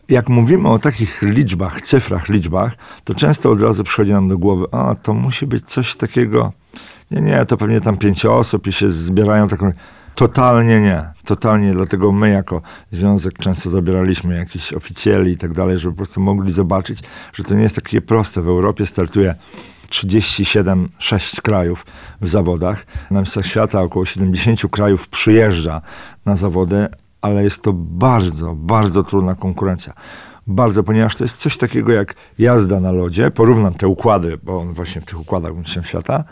jak 0.09 0.29
mówimy 0.29 0.69
o 0.69 0.79
takich 0.79 1.23
liczbach, 1.23 1.83
cyfrach, 1.83 2.29
liczbach, 2.29 2.77
to 3.05 3.15
często 3.15 3.51
od 3.51 3.63
razu 3.63 3.85
przychodzi 3.85 4.13
nam 4.13 4.29
do 4.29 4.39
głowy, 4.39 4.67
a 4.73 4.95
to 4.95 5.15
musi 5.15 5.47
być 5.47 5.65
coś 5.65 5.97
takiego, 5.97 6.53
nie, 7.11 7.21
nie, 7.21 7.47
to 7.47 7.57
pewnie 7.57 7.81
tam 7.81 7.97
pięć 7.97 8.27
osób 8.27 8.67
i 8.67 8.73
się 8.73 8.91
zbierają 8.91 9.49
taką... 9.49 9.73
Totalnie 10.15 10.81
nie, 10.81 11.05
totalnie, 11.25 11.73
dlatego 11.73 12.13
my 12.13 12.31
jako 12.31 12.63
związek 12.91 13.39
często 13.39 13.71
zabieraliśmy 13.71 14.37
jakichś 14.37 14.73
oficjeli 14.73 15.33
i 15.33 15.37
tak 15.37 15.53
dalej, 15.53 15.79
żeby 15.79 15.93
po 15.93 15.97
prostu 15.97 16.21
mogli 16.21 16.53
zobaczyć, 16.53 17.03
że 17.33 17.45
to 17.45 17.55
nie 17.55 17.63
jest 17.63 17.77
takie 17.77 18.01
proste. 18.01 18.43
W 18.43 18.49
Europie 18.49 18.87
startuje 18.87 19.35
37, 19.89 20.89
6 20.99 21.41
krajów 21.41 21.87
w 22.21 22.29
zawodach. 22.29 22.87
Na 23.11 23.21
Mistrzostwach 23.21 23.51
Świata 23.51 23.83
około 23.83 24.05
70 24.05 24.61
krajów 24.71 25.09
przyjeżdża 25.09 25.81
na 26.27 26.37
zawody, 26.37 26.87
ale 27.21 27.45
jest 27.45 27.63
to 27.63 27.73
bardzo, 27.73 28.55
bardzo 28.55 29.03
trudna 29.03 29.35
konkurencja. 29.35 29.93
Bardzo, 30.47 30.83
ponieważ 30.83 31.17
to 31.17 31.25
jest 31.25 31.37
coś 31.37 31.57
takiego 31.57 31.93
jak 31.93 32.15
jazda 32.39 32.81
na 32.81 32.93
lodzie. 32.93 33.31
Porównam 33.31 33.75
te 33.75 33.89
układy, 33.89 34.39
bo 34.43 34.59
on 34.59 34.73
właśnie 34.73 35.01
w 35.01 35.05
tych 35.05 35.21
układach 35.21 35.57
mistrzem 35.57 35.85
świata, 35.85 36.25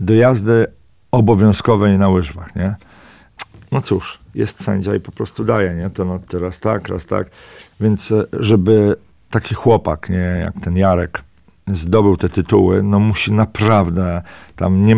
do 0.00 0.14
jazdy 0.14 0.66
obowiązkowej 1.10 1.98
na 1.98 2.08
łyżwach, 2.08 2.56
nie? 2.56 2.74
No 3.72 3.80
cóż, 3.80 4.18
jest 4.34 4.64
sędzia 4.64 4.94
i 4.94 5.00
po 5.00 5.12
prostu 5.12 5.44
daje, 5.44 5.74
nie? 5.74 5.90
To 5.90 6.04
no, 6.04 6.18
teraz 6.28 6.60
tak, 6.60 6.88
raz 6.88 7.06
tak. 7.06 7.30
Więc 7.80 8.12
e, 8.12 8.24
żeby 8.32 8.96
taki 9.30 9.54
chłopak, 9.54 10.10
nie, 10.10 10.16
jak 10.16 10.54
ten 10.60 10.76
Jarek, 10.76 11.22
zdobył 11.66 12.16
te 12.16 12.28
tytuły, 12.28 12.82
no 12.82 12.98
musi 12.98 13.32
naprawdę, 13.32 14.22
tam 14.56 14.82
nie, 14.82 14.96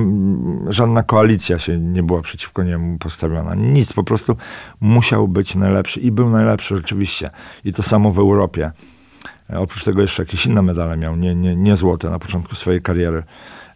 żadna 0.72 1.02
koalicja 1.02 1.58
się 1.58 1.78
nie 1.78 2.02
była 2.02 2.22
przeciwko 2.22 2.62
niemu 2.62 2.98
postawiona. 2.98 3.54
Nic, 3.54 3.92
po 3.92 4.04
prostu 4.04 4.36
musiał 4.80 5.28
być 5.28 5.54
najlepszy 5.54 6.00
i 6.00 6.12
był 6.12 6.30
najlepszy 6.30 6.76
rzeczywiście. 6.76 7.30
I 7.64 7.72
to 7.72 7.82
samo 7.82 8.10
w 8.10 8.18
Europie. 8.18 8.70
Oprócz 9.48 9.84
tego 9.84 10.02
jeszcze 10.02 10.22
jakieś 10.22 10.46
inne 10.46 10.62
medale 10.62 10.96
miał, 10.96 11.16
nie, 11.16 11.34
nie, 11.34 11.56
nie 11.56 11.76
złote 11.76 12.10
na 12.10 12.18
początku 12.18 12.54
swojej 12.54 12.82
kariery. 12.82 13.22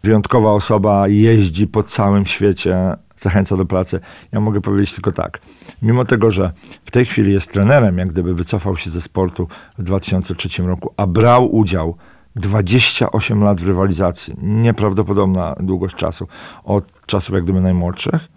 Wyjątkowa 0.03 0.51
osoba, 0.51 1.07
jeździ 1.07 1.67
po 1.67 1.83
całym 1.83 2.25
świecie, 2.25 2.95
zachęca 3.17 3.57
do 3.57 3.65
pracy. 3.65 3.99
Ja 4.31 4.39
mogę 4.39 4.61
powiedzieć 4.61 4.93
tylko 4.93 5.11
tak. 5.11 5.39
Mimo 5.81 6.05
tego, 6.05 6.31
że 6.31 6.51
w 6.85 6.91
tej 6.91 7.05
chwili 7.05 7.33
jest 7.33 7.51
trenerem, 7.51 7.97
jak 7.97 8.09
gdyby 8.09 8.33
wycofał 8.33 8.77
się 8.77 8.89
ze 8.89 9.01
sportu 9.01 9.47
w 9.77 9.83
2003 9.83 10.63
roku, 10.63 10.93
a 10.97 11.07
brał 11.07 11.55
udział 11.55 11.97
28 12.35 13.43
lat 13.43 13.59
w 13.59 13.67
rywalizacji, 13.67 14.35
nieprawdopodobna 14.41 15.55
długość 15.59 15.95
czasu, 15.95 16.27
od 16.63 17.05
czasów 17.05 17.35
jak 17.35 17.43
gdyby 17.43 17.61
najmłodszych, 17.61 18.27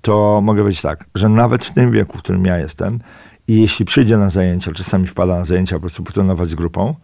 to 0.00 0.40
mogę 0.42 0.62
powiedzieć 0.62 0.82
tak, 0.82 1.04
że 1.14 1.28
nawet 1.28 1.64
w 1.64 1.74
tym 1.74 1.92
wieku, 1.92 2.18
w 2.18 2.22
którym 2.22 2.44
ja 2.44 2.58
jestem, 2.58 3.00
i 3.48 3.60
jeśli 3.60 3.84
przyjdzie 3.84 4.16
na 4.16 4.28
zajęcia, 4.28 4.72
czasami 4.72 5.06
wpada 5.06 5.38
na 5.38 5.44
zajęcia 5.44 5.76
po 5.76 5.80
prostu 5.80 6.02
potrenować 6.02 6.48
z 6.48 6.54
grupą 6.54 6.94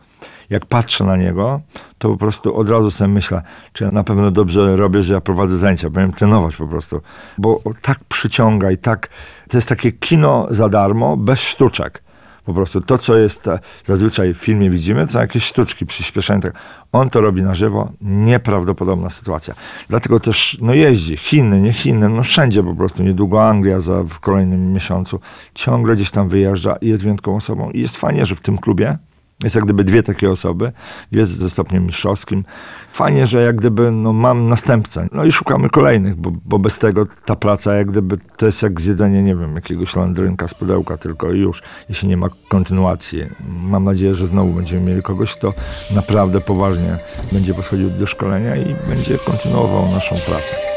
jak 0.50 0.66
patrzę 0.66 1.04
na 1.04 1.16
niego, 1.16 1.60
to 1.98 2.08
po 2.08 2.16
prostu 2.16 2.56
od 2.56 2.70
razu 2.70 2.90
sobie 2.90 3.08
myślę, 3.08 3.42
czy 3.72 3.84
ja 3.84 3.90
na 3.90 4.04
pewno 4.04 4.30
dobrze 4.30 4.76
robię, 4.76 5.02
że 5.02 5.14
ja 5.14 5.20
prowadzę 5.20 5.58
zajęcia, 5.58 5.90
powinien 5.90 6.12
trenować 6.12 6.56
po 6.56 6.66
prostu, 6.66 7.00
bo 7.38 7.60
tak 7.82 7.98
przyciąga 8.04 8.70
i 8.70 8.78
tak, 8.78 9.08
to 9.48 9.58
jest 9.58 9.68
takie 9.68 9.92
kino 9.92 10.46
za 10.50 10.68
darmo, 10.68 11.16
bez 11.16 11.40
sztuczek. 11.40 12.03
Po 12.44 12.54
prostu 12.54 12.80
to, 12.80 12.98
co 12.98 13.16
jest 13.16 13.48
e, 13.48 13.58
zazwyczaj 13.84 14.34
w 14.34 14.38
filmie 14.38 14.70
widzimy, 14.70 15.06
to 15.06 15.20
jakieś 15.20 15.44
sztuczki, 15.44 15.86
przyspieszenie. 15.86 16.40
Tak. 16.40 16.54
On 16.92 17.10
to 17.10 17.20
robi 17.20 17.42
na 17.42 17.54
żywo, 17.54 17.92
nieprawdopodobna 18.00 19.10
sytuacja. 19.10 19.54
Dlatego 19.88 20.20
też 20.20 20.58
no 20.60 20.74
jeździ, 20.74 21.16
Chiny, 21.16 21.60
nie 21.60 21.72
Chiny, 21.72 22.08
no 22.08 22.22
wszędzie 22.22 22.62
po 22.62 22.74
prostu, 22.74 23.02
niedługo 23.02 23.48
Anglia 23.48 23.80
za, 23.80 24.02
w 24.02 24.20
kolejnym 24.20 24.72
miesiącu, 24.72 25.20
ciągle 25.54 25.96
gdzieś 25.96 26.10
tam 26.10 26.28
wyjeżdża 26.28 26.76
i 26.76 26.88
jest 26.88 27.02
wyjątkową 27.02 27.36
osobą. 27.36 27.70
I 27.70 27.80
jest 27.80 27.96
fajnie, 27.96 28.26
że 28.26 28.36
w 28.36 28.40
tym 28.40 28.58
klubie 28.58 28.98
jest 29.44 29.56
jak 29.56 29.64
gdyby 29.64 29.84
dwie 29.84 30.02
takie 30.02 30.30
osoby, 30.30 30.72
dwie 31.12 31.26
ze 31.26 31.50
stopniem 31.50 31.86
mistrzowskim. 31.86 32.44
Fajnie, 32.92 33.26
że 33.26 33.42
jak 33.42 33.56
gdyby 33.56 33.90
no, 33.90 34.12
mam 34.12 34.48
następcę. 34.48 35.08
No 35.12 35.24
i 35.24 35.32
szukamy 35.32 35.70
kolejnych, 35.70 36.16
bo, 36.16 36.32
bo 36.44 36.58
bez 36.58 36.78
tego 36.78 37.06
ta 37.24 37.36
praca 37.36 37.74
jak 37.74 37.90
gdyby 37.90 38.16
to 38.36 38.46
jest 38.46 38.62
jak 38.62 38.80
zjedzenie, 38.80 39.22
nie 39.22 39.36
wiem, 39.36 39.54
jakiegoś 39.54 39.96
landrynka 39.96 40.48
z 40.48 40.54
pudełka 40.54 40.96
tylko 40.96 41.32
i 41.32 41.38
już, 41.40 41.62
jeśli 41.88 42.08
nie 42.08 42.16
ma 42.16 42.28
kontynuacji. 42.48 43.24
Mam 43.48 43.84
nadzieję, 43.84 44.14
że 44.14 44.26
znowu 44.26 44.52
będziemy 44.52 44.82
mieli 44.82 45.02
kogoś, 45.02 45.36
kto 45.36 45.52
naprawdę 45.90 46.40
poważnie 46.40 46.98
będzie 47.32 47.54
podchodził 47.54 47.90
do 47.90 48.06
szkolenia 48.06 48.56
i 48.56 48.74
będzie 48.88 49.18
kontynuował 49.18 49.90
naszą 49.90 50.16
pracę. 50.26 50.73